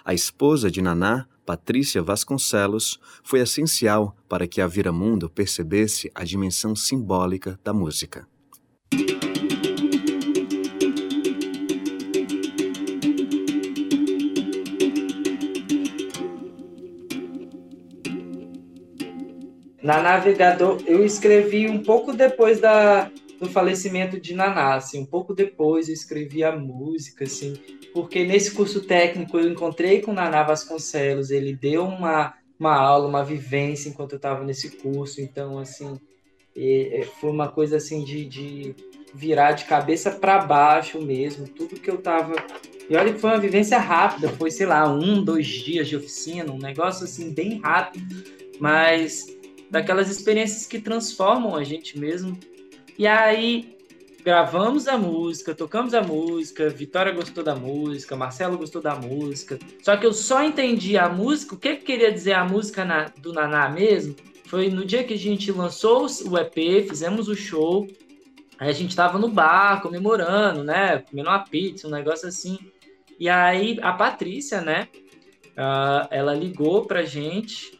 A 0.03 0.15
esposa 0.15 0.72
de 0.72 0.82
Naná, 0.82 1.28
Patrícia 1.45 2.01
Vasconcelos, 2.01 2.99
foi 3.24 3.39
essencial 3.39 4.17
para 4.28 4.47
que 4.47 4.61
a 4.61 4.65
Viramundo 4.65 5.30
percebesse 5.30 6.11
a 6.15 6.24
dimensão 6.24 6.76
simbólica 6.76 7.59
da 7.63 7.72
música. 7.72 8.28
Na 19.90 20.04
Navegador, 20.04 20.78
eu 20.86 21.04
escrevi 21.04 21.68
um 21.68 21.82
pouco 21.82 22.14
depois 22.14 22.60
da, 22.60 23.10
do 23.42 23.50
falecimento 23.50 24.22
de 24.22 24.36
Naná, 24.36 24.76
assim, 24.76 25.02
um 25.02 25.06
pouco 25.06 25.34
depois 25.34 25.88
eu 25.88 25.96
escrevi 25.96 26.44
a 26.44 26.56
música, 26.56 27.24
assim, 27.24 27.60
porque 27.92 28.24
nesse 28.24 28.52
curso 28.52 28.82
técnico 28.82 29.40
eu 29.40 29.50
encontrei 29.50 30.00
com 30.00 30.14
Naná 30.14 30.44
Vasconcelos, 30.44 31.32
ele 31.32 31.56
deu 31.56 31.86
uma, 31.86 32.36
uma 32.60 32.76
aula, 32.76 33.08
uma 33.08 33.26
vivência 33.26 33.90
enquanto 33.90 34.12
eu 34.12 34.18
estava 34.18 34.44
nesse 34.44 34.78
curso, 34.78 35.22
então, 35.22 35.58
assim, 35.58 36.00
foi 37.20 37.32
uma 37.32 37.48
coisa, 37.48 37.78
assim, 37.78 38.04
de, 38.04 38.26
de 38.26 38.76
virar 39.16 39.54
de 39.54 39.66
cabeça 39.66 40.12
para 40.12 40.38
baixo 40.38 41.02
mesmo, 41.02 41.48
tudo 41.48 41.80
que 41.80 41.90
eu 41.90 41.96
estava 41.96 42.36
e 42.88 42.96
olha 42.96 43.12
que 43.12 43.20
foi 43.20 43.32
uma 43.32 43.40
vivência 43.40 43.80
rápida, 43.80 44.30
foi, 44.30 44.52
sei 44.52 44.68
lá, 44.68 44.88
um, 44.88 45.24
dois 45.24 45.48
dias 45.48 45.88
de 45.88 45.96
oficina, 45.96 46.52
um 46.52 46.60
negócio, 46.60 47.06
assim, 47.06 47.34
bem 47.34 47.60
rápido, 47.60 48.24
mas 48.60 49.39
daquelas 49.70 50.09
experiências 50.09 50.65
que 50.65 50.80
transformam 50.80 51.55
a 51.55 51.63
gente 51.63 51.97
mesmo. 51.97 52.38
E 52.97 53.07
aí 53.07 53.78
gravamos 54.24 54.88
a 54.88 54.97
música, 54.97 55.55
tocamos 55.55 55.93
a 55.93 56.01
música, 56.01 56.70
Vitória 56.70 57.11
gostou 57.11 57.43
da 57.43 57.55
música, 57.55 58.15
Marcelo 58.15 58.57
gostou 58.57 58.82
da 58.82 58.95
música. 58.95 59.57
Só 59.82 59.95
que 59.95 60.05
eu 60.05 60.13
só 60.13 60.43
entendi 60.43 60.97
a 60.97 61.09
música, 61.09 61.55
o 61.55 61.57
que, 61.57 61.78
que 61.78 61.86
queria 61.86 62.11
dizer 62.11 62.34
a 62.34 62.43
música 62.43 62.84
na, 62.84 63.05
do 63.17 63.34
Naná 63.34 63.70
mesmo, 63.70 64.15
foi 64.45 64.70
no 64.70 64.84
dia 64.84 65.03
que 65.03 65.13
a 65.13 65.17
gente 65.17 65.51
lançou 65.51 66.07
o 66.26 66.38
EP, 66.38 66.88
fizemos 66.89 67.28
o 67.28 67.36
show, 67.36 67.88
aí 68.59 68.70
a 68.70 68.74
gente 68.74 68.95
tava 68.95 69.17
no 69.17 69.30
bar 69.30 69.82
comemorando, 69.82 70.63
né, 70.63 70.99
comendo 71.09 71.30
uma 71.30 71.39
pizza, 71.39 71.88
um 71.88 71.91
negócio 71.91 72.28
assim. 72.28 72.57
E 73.20 73.30
aí 73.30 73.80
a 73.82 73.93
Patrícia, 73.93 74.59
né, 74.61 74.88
uh, 75.51 76.07
ela 76.11 76.34
ligou 76.34 76.86
pra 76.86 77.03
gente. 77.03 77.78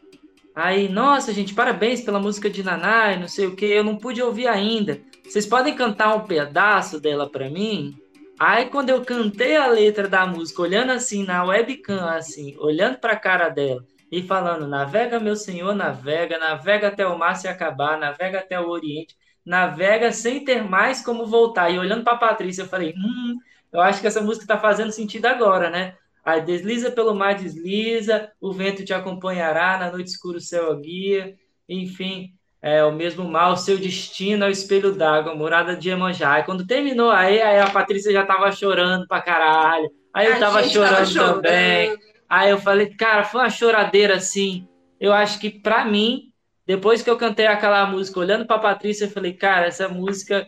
Aí, 0.56 0.90
nossa, 0.90 1.34
gente, 1.34 1.54
parabéns 1.54 2.02
pela 2.02 2.20
música 2.20 2.50
de 2.50 2.64
Naná, 2.64 3.16
não 3.16 3.28
sei 3.28 3.48
o 3.48 3.56
que, 3.56 3.66
eu 3.66 3.84
não 3.84 3.96
pude 3.96 4.22
ouvir 4.22 4.48
ainda. 4.48 5.00
Vocês 5.24 5.46
podem 5.46 5.76
cantar 5.76 6.16
um 6.16 6.26
pedaço 6.26 7.00
dela 7.00 7.30
para 7.30 7.50
mim? 7.50 7.96
Aí, 8.40 8.66
quando 8.66 8.90
eu 8.90 9.04
cantei 9.04 9.56
a 9.56 9.68
letra 9.68 10.08
da 10.08 10.26
música, 10.26 10.62
olhando 10.62 10.92
assim 10.92 11.26
na 11.26 11.44
webcam, 11.44 12.08
assim, 12.10 12.56
olhando 12.58 12.98
para 12.98 13.14
a 13.14 13.20
cara 13.20 13.50
dela 13.50 13.84
e 14.12 14.24
falando: 14.24 14.68
Navega, 14.68 15.20
meu 15.20 15.36
senhor, 15.36 15.76
navega, 15.76 16.38
navega 16.38 16.88
até 16.88 17.06
o 17.06 17.18
mar 17.18 17.36
se 17.36 17.48
acabar, 17.48 17.98
navega 17.98 18.40
até 18.40 18.60
o 18.60 18.70
Oriente, 18.70 19.16
navega 19.46 20.12
sem 20.12 20.44
ter 20.44 20.64
mais 20.64 21.02
como 21.02 21.26
voltar. 21.26 21.70
E 21.70 21.78
olhando 21.78 22.04
para 22.04 22.18
Patrícia, 22.18 22.64
eu 22.64 22.68
falei: 22.68 22.94
Hum, 22.98 23.38
eu 23.72 23.82
acho 23.82 24.02
que 24.02 24.08
essa 24.08 24.22
música 24.22 24.46
está 24.46 24.58
fazendo 24.58 24.92
sentido 24.92 25.26
agora, 25.26 25.70
né? 25.70 25.96
Aí 26.24 26.42
desliza 26.42 26.92
pelo 26.92 27.16
mar, 27.16 27.36
desliza, 27.36 28.32
o 28.40 28.52
vento 28.52 28.84
te 28.84 28.94
acompanhará, 28.94 29.78
na 29.78 29.92
noite 29.92 30.08
escura 30.08 30.38
o 30.38 30.42
céu 30.42 30.76
guia, 30.78 31.36
enfim, 31.68 32.34
é 32.62 32.84
o 32.84 32.92
mesmo 32.92 33.24
mal, 33.24 33.56
seu 33.56 33.78
destino 33.78 34.44
é 34.44 34.48
o 34.48 34.52
espelho 34.52 34.94
d'água, 34.94 35.36
morada 35.36 35.76
de 35.76 35.90
Iemanjá. 35.90 36.34
Aí 36.34 36.44
quando 36.44 36.68
terminou, 36.68 37.10
aí, 37.10 37.42
aí 37.42 37.60
a 37.60 37.70
Patrícia 37.70 38.12
já 38.12 38.26
tava 38.26 38.52
chorando 38.52 39.08
pra 39.08 39.22
caralho, 39.22 39.90
aí 40.14 40.28
eu 40.28 40.40
tava 40.40 40.64
chorando, 40.64 40.94
tava 40.94 41.06
chorando 41.06 41.42
também. 41.42 41.98
Aí 42.30 42.52
eu 42.52 42.60
falei, 42.60 42.94
cara, 42.94 43.24
foi 43.24 43.42
uma 43.42 43.50
choradeira 43.50 44.16
assim. 44.16 44.68
Eu 45.00 45.12
acho 45.12 45.40
que 45.40 45.50
para 45.50 45.84
mim, 45.86 46.32
depois 46.66 47.02
que 47.02 47.10
eu 47.10 47.18
cantei 47.18 47.48
aquela 47.48 47.88
música, 47.88 48.20
olhando 48.20 48.46
pra 48.46 48.60
Patrícia, 48.60 49.06
eu 49.06 49.10
falei, 49.10 49.34
cara, 49.34 49.66
essa 49.66 49.90
música, 49.90 50.48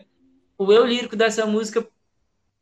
o 0.56 0.72
eu 0.72 0.86
lírico 0.86 1.16
dessa 1.16 1.44
música 1.44 1.84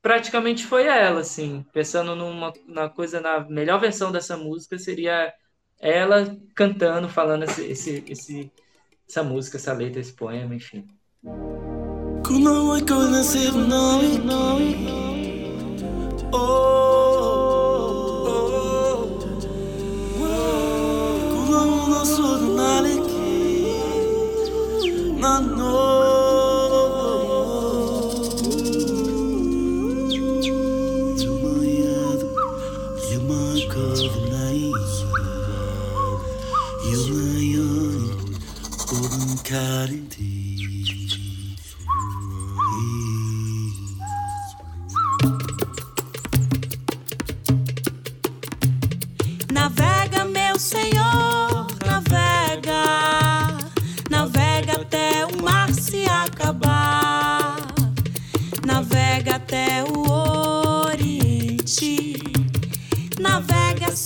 praticamente 0.02 0.66
foi 0.66 0.86
ela, 0.86 1.20
assim. 1.20 1.64
Pensando 1.72 2.14
numa, 2.14 2.52
numa 2.66 2.88
coisa, 2.88 3.20
na 3.20 3.40
melhor 3.48 3.80
versão 3.80 4.10
dessa 4.12 4.36
música 4.36 4.78
seria 4.78 5.32
ela 5.78 6.36
cantando, 6.54 7.08
falando 7.08 7.44
esse, 7.44 7.64
esse, 7.64 8.04
esse, 8.06 8.52
essa 9.08 9.22
música, 9.22 9.56
essa 9.56 9.72
letra, 9.72 10.00
esse 10.00 10.12
poema, 10.12 10.54
enfim. 10.54 10.86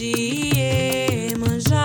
Iemanjá, 0.00 1.84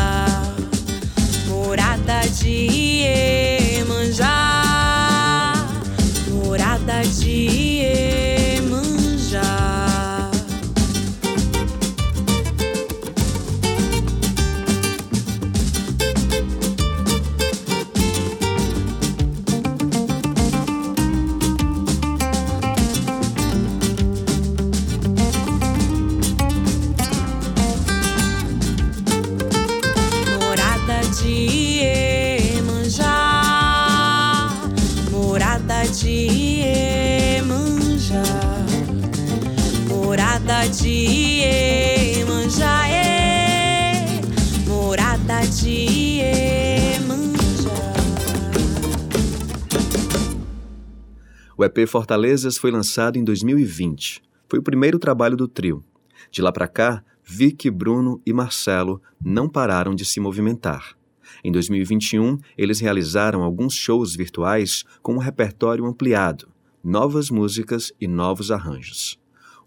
EP 51.71 51.87
Fortalezas 51.87 52.57
foi 52.57 52.69
lançado 52.69 53.17
em 53.17 53.23
2020. 53.23 54.21
Foi 54.49 54.59
o 54.59 54.63
primeiro 54.63 54.99
trabalho 54.99 55.37
do 55.37 55.47
trio. 55.47 55.81
De 56.29 56.41
lá 56.41 56.51
para 56.51 56.67
cá, 56.67 57.01
Vicky, 57.23 57.71
Bruno 57.71 58.21
e 58.25 58.33
Marcelo 58.33 59.01
não 59.23 59.47
pararam 59.47 59.95
de 59.95 60.03
se 60.03 60.19
movimentar. 60.19 60.97
Em 61.41 61.51
2021, 61.51 62.37
eles 62.57 62.81
realizaram 62.81 63.41
alguns 63.41 63.73
shows 63.73 64.13
virtuais 64.13 64.83
com 65.01 65.13
um 65.13 65.17
repertório 65.17 65.85
ampliado, 65.85 66.49
novas 66.83 67.29
músicas 67.29 67.93
e 68.01 68.05
novos 68.05 68.51
arranjos. 68.51 69.17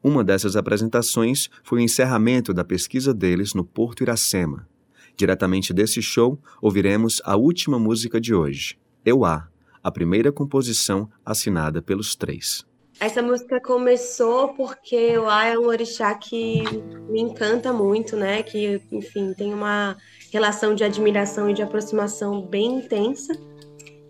Uma 0.02 0.22
dessas 0.22 0.56
apresentações 0.56 1.48
foi 1.62 1.78
o 1.78 1.82
encerramento 1.82 2.52
da 2.52 2.62
pesquisa 2.62 3.14
deles 3.14 3.54
no 3.54 3.64
Porto 3.64 4.02
Iracema. 4.02 4.68
Diretamente 5.16 5.72
desse 5.72 6.02
show, 6.02 6.38
ouviremos 6.60 7.22
a 7.24 7.34
última 7.34 7.78
música 7.78 8.20
de 8.20 8.34
hoje, 8.34 8.76
Eu 9.06 9.24
A, 9.24 9.48
a 9.84 9.90
primeira 9.90 10.32
composição 10.32 11.10
assinada 11.24 11.82
pelos 11.82 12.16
três. 12.16 12.64
Essa 12.98 13.20
música 13.20 13.60
começou 13.60 14.54
porque 14.54 15.14
A 15.28 15.46
é 15.46 15.58
um 15.58 15.66
orixá 15.66 16.14
que 16.14 16.62
me 17.08 17.20
encanta 17.20 17.72
muito, 17.72 18.16
né? 18.16 18.42
Que, 18.42 18.80
enfim, 18.90 19.34
tem 19.34 19.52
uma 19.52 19.96
relação 20.32 20.74
de 20.74 20.84
admiração 20.84 21.50
e 21.50 21.54
de 21.54 21.62
aproximação 21.62 22.40
bem 22.40 22.76
intensa. 22.76 23.36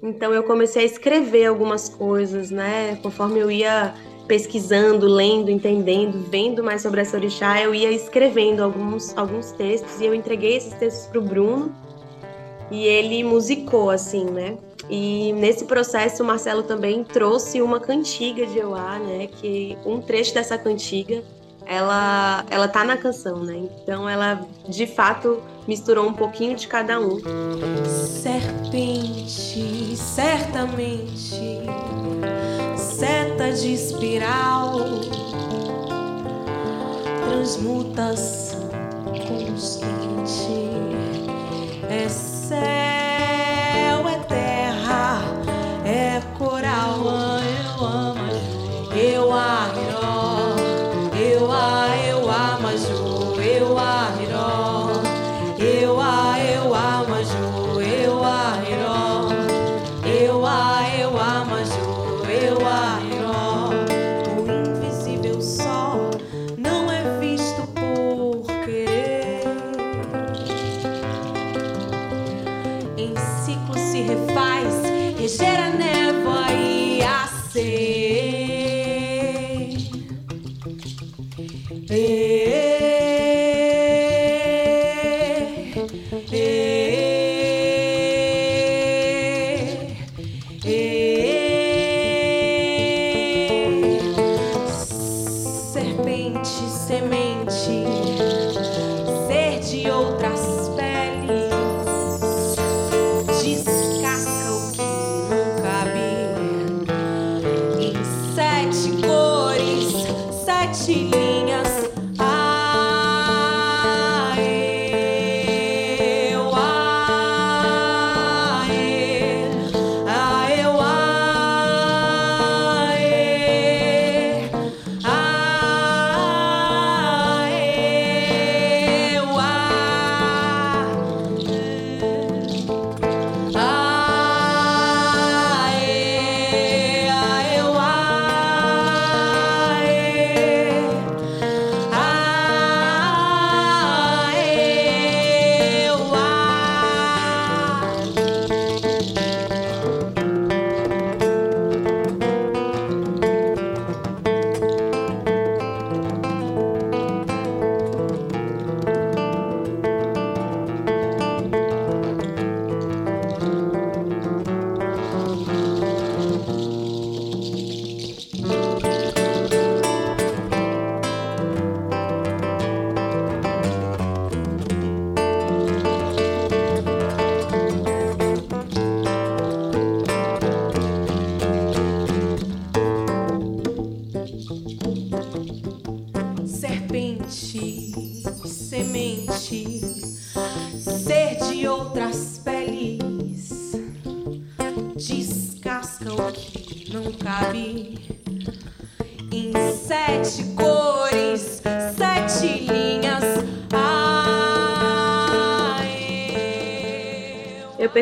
Então 0.02 0.32
eu 0.32 0.44
comecei 0.44 0.82
a 0.82 0.86
escrever 0.86 1.46
algumas 1.46 1.88
coisas, 1.88 2.50
né? 2.50 2.96
Conforme 2.96 3.40
eu 3.40 3.50
ia 3.50 3.94
pesquisando, 4.28 5.06
lendo, 5.06 5.50
entendendo, 5.50 6.22
vendo 6.30 6.62
mais 6.62 6.82
sobre 6.82 7.00
essa 7.00 7.16
orixá, 7.16 7.60
eu 7.60 7.74
ia 7.74 7.90
escrevendo 7.90 8.62
alguns, 8.62 9.16
alguns 9.16 9.52
textos 9.52 10.00
e 10.00 10.06
eu 10.06 10.14
entreguei 10.14 10.56
esses 10.56 10.74
textos 10.74 11.06
para 11.06 11.18
o 11.18 11.22
Bruno 11.22 11.74
e 12.70 12.84
ele 12.84 13.24
musicou, 13.24 13.90
assim, 13.90 14.24
né? 14.24 14.56
E 14.88 15.32
nesse 15.32 15.64
processo 15.64 16.22
o 16.22 16.26
Marcelo 16.26 16.62
também 16.62 17.02
trouxe 17.04 17.62
uma 17.62 17.80
cantiga 17.80 18.46
de 18.46 18.58
Euá, 18.58 18.98
né? 18.98 19.28
Que 19.28 19.78
um 19.84 20.00
trecho 20.00 20.34
dessa 20.34 20.58
cantiga, 20.58 21.22
ela, 21.66 22.44
ela 22.50 22.68
tá 22.68 22.84
na 22.84 22.96
canção, 22.96 23.42
né? 23.42 23.68
Então 23.82 24.08
ela, 24.08 24.46
de 24.68 24.86
fato, 24.86 25.42
misturou 25.66 26.06
um 26.06 26.12
pouquinho 26.12 26.54
de 26.56 26.68
cada 26.68 27.00
um. 27.00 27.18
Serpente, 28.22 29.96
certamente, 29.96 31.60
seta 32.76 33.52
de 33.52 33.72
espiral, 33.72 34.76
transmutação 37.26 38.68
constante, 39.26 39.88
é 41.88 42.08
céu. 45.94 47.43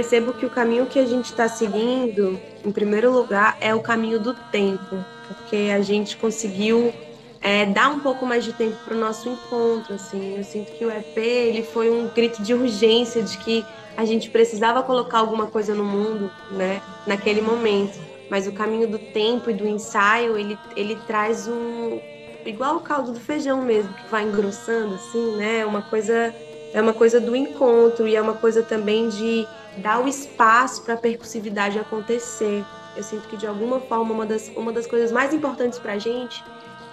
Percebo 0.02 0.32
que 0.32 0.44
o 0.44 0.50
caminho 0.50 0.86
que 0.86 0.98
a 0.98 1.06
gente 1.06 1.26
está 1.26 1.48
seguindo, 1.48 2.36
em 2.64 2.72
primeiro 2.72 3.12
lugar, 3.12 3.56
é 3.60 3.72
o 3.72 3.78
caminho 3.78 4.18
do 4.18 4.34
tempo, 4.34 4.96
porque 5.28 5.70
a 5.72 5.80
gente 5.80 6.16
conseguiu 6.16 6.92
é, 7.40 7.66
dar 7.66 7.88
um 7.88 8.00
pouco 8.00 8.26
mais 8.26 8.44
de 8.44 8.52
tempo 8.52 8.76
para 8.84 8.96
o 8.96 8.98
nosso 8.98 9.28
encontro. 9.28 9.94
Assim, 9.94 10.36
eu 10.36 10.42
sinto 10.42 10.72
que 10.72 10.84
o 10.84 10.90
EP 10.90 11.16
ele 11.16 11.62
foi 11.62 11.88
um 11.88 12.08
grito 12.08 12.42
de 12.42 12.52
urgência 12.52 13.22
de 13.22 13.38
que 13.38 13.64
a 13.96 14.04
gente 14.04 14.28
precisava 14.28 14.82
colocar 14.82 15.18
alguma 15.18 15.46
coisa 15.46 15.72
no 15.72 15.84
mundo, 15.84 16.28
né, 16.50 16.82
naquele 17.06 17.40
momento. 17.40 17.96
Mas 18.28 18.48
o 18.48 18.52
caminho 18.52 18.88
do 18.88 18.98
tempo 18.98 19.50
e 19.50 19.54
do 19.54 19.68
ensaio, 19.68 20.36
ele, 20.36 20.58
ele 20.74 20.96
traz 21.06 21.46
um 21.46 22.00
igual 22.44 22.78
o 22.78 22.80
caldo 22.80 23.12
do 23.12 23.20
feijão 23.20 23.62
mesmo, 23.62 23.94
que 23.94 24.10
vai 24.10 24.24
engrossando 24.24 24.96
assim, 24.96 25.36
né? 25.36 25.64
Uma 25.64 25.82
coisa 25.82 26.34
é 26.74 26.80
uma 26.80 26.92
coisa 26.92 27.20
do 27.20 27.36
encontro 27.36 28.08
e 28.08 28.16
é 28.16 28.20
uma 28.20 28.34
coisa 28.34 28.62
também 28.62 29.08
de 29.08 29.46
dar 29.78 30.02
o 30.02 30.08
espaço 30.08 30.82
para 30.82 30.94
a 30.94 30.96
percussividade 30.96 31.78
acontecer. 31.78 32.64
Eu 32.96 33.02
sinto 33.02 33.28
que 33.28 33.36
de 33.36 33.46
alguma 33.46 33.80
forma 33.80 34.12
uma 34.12 34.26
das, 34.26 34.50
uma 34.54 34.72
das 34.72 34.86
coisas 34.86 35.10
mais 35.10 35.32
importantes 35.32 35.78
para 35.78 35.94
a 35.94 35.98
gente 35.98 36.44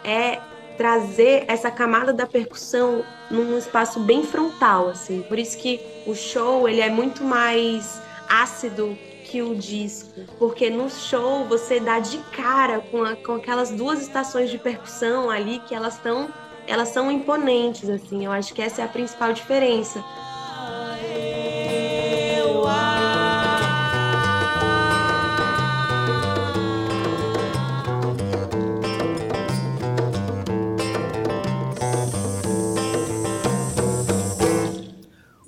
é 0.04 0.40
trazer 0.78 1.44
essa 1.50 1.70
camada 1.70 2.14
da 2.14 2.26
percussão 2.26 3.04
num 3.30 3.58
espaço 3.58 4.00
bem 4.00 4.24
frontal, 4.24 4.88
assim. 4.88 5.22
Por 5.24 5.38
isso 5.38 5.58
que 5.58 5.82
o 6.08 6.16
show 6.16 6.70
ele 6.70 6.80
é 6.80 6.90
muito 6.90 7.22
mais 7.22 8.02
ácido 8.30 8.98
que 9.26 9.42
o 9.42 9.54
disco, 9.56 10.22
porque 10.40 10.70
no 10.70 10.90
show 10.90 11.46
você 11.46 11.80
dá 11.80 12.00
de 12.00 12.18
cara 12.32 12.80
com, 12.80 13.04
a, 13.04 13.16
com 13.16 13.34
aquelas 13.34 13.70
duas 13.70 14.02
estações 14.02 14.50
de 14.50 14.58
percussão 14.58 15.30
ali 15.30 15.60
que 15.68 15.76
elas 15.76 15.96
estão 15.96 16.30
elas 16.66 16.90
são 16.90 17.12
imponentes 17.12 17.90
assim. 17.90 18.26
Eu 18.26 18.32
acho 18.32 18.54
que 18.54 18.62
essa 18.62 18.82
é 18.82 18.86
a 18.86 18.88
principal 18.88 19.34
diferença. 19.34 20.04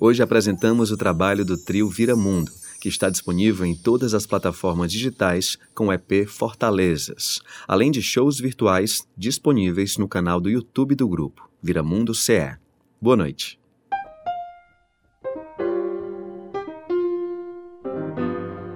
Hoje 0.04 0.20
apresentamos 0.20 0.90
o 0.90 0.96
trabalho 0.96 1.44
do 1.44 1.56
trio 1.56 1.88
Vira 1.88 2.16
Mundo, 2.16 2.50
que 2.80 2.88
está 2.88 3.08
disponível 3.08 3.64
em 3.64 3.72
todas 3.72 4.14
as 4.14 4.26
plataformas 4.26 4.90
digitais 4.90 5.56
com 5.76 5.86
o 5.86 5.92
EP 5.92 6.26
Fortalezas, 6.26 7.40
além 7.68 7.88
de 7.88 8.02
shows 8.02 8.40
virtuais 8.40 9.06
disponíveis 9.16 9.96
no 9.98 10.08
canal 10.08 10.40
do 10.40 10.50
YouTube 10.50 10.96
do 10.96 11.06
grupo, 11.06 11.48
Vira 11.62 11.84
Mundo 11.84 12.16
CE. 12.16 12.56
Boa 13.00 13.16
noite. 13.16 13.60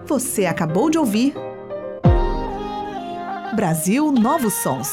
Você 0.07 0.47
acabou 0.47 0.89
de 0.89 0.97
ouvir 0.97 1.35
Brasil 3.57 4.12
Novos 4.12 4.55
Sons. 4.62 4.93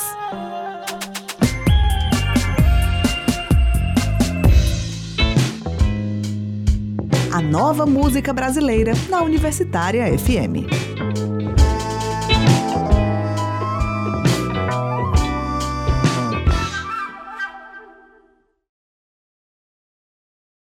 Nova 7.44 7.86
música 7.86 8.32
brasileira 8.32 8.94
na 9.10 9.22
Universitária 9.22 10.06
FM. 10.18 10.93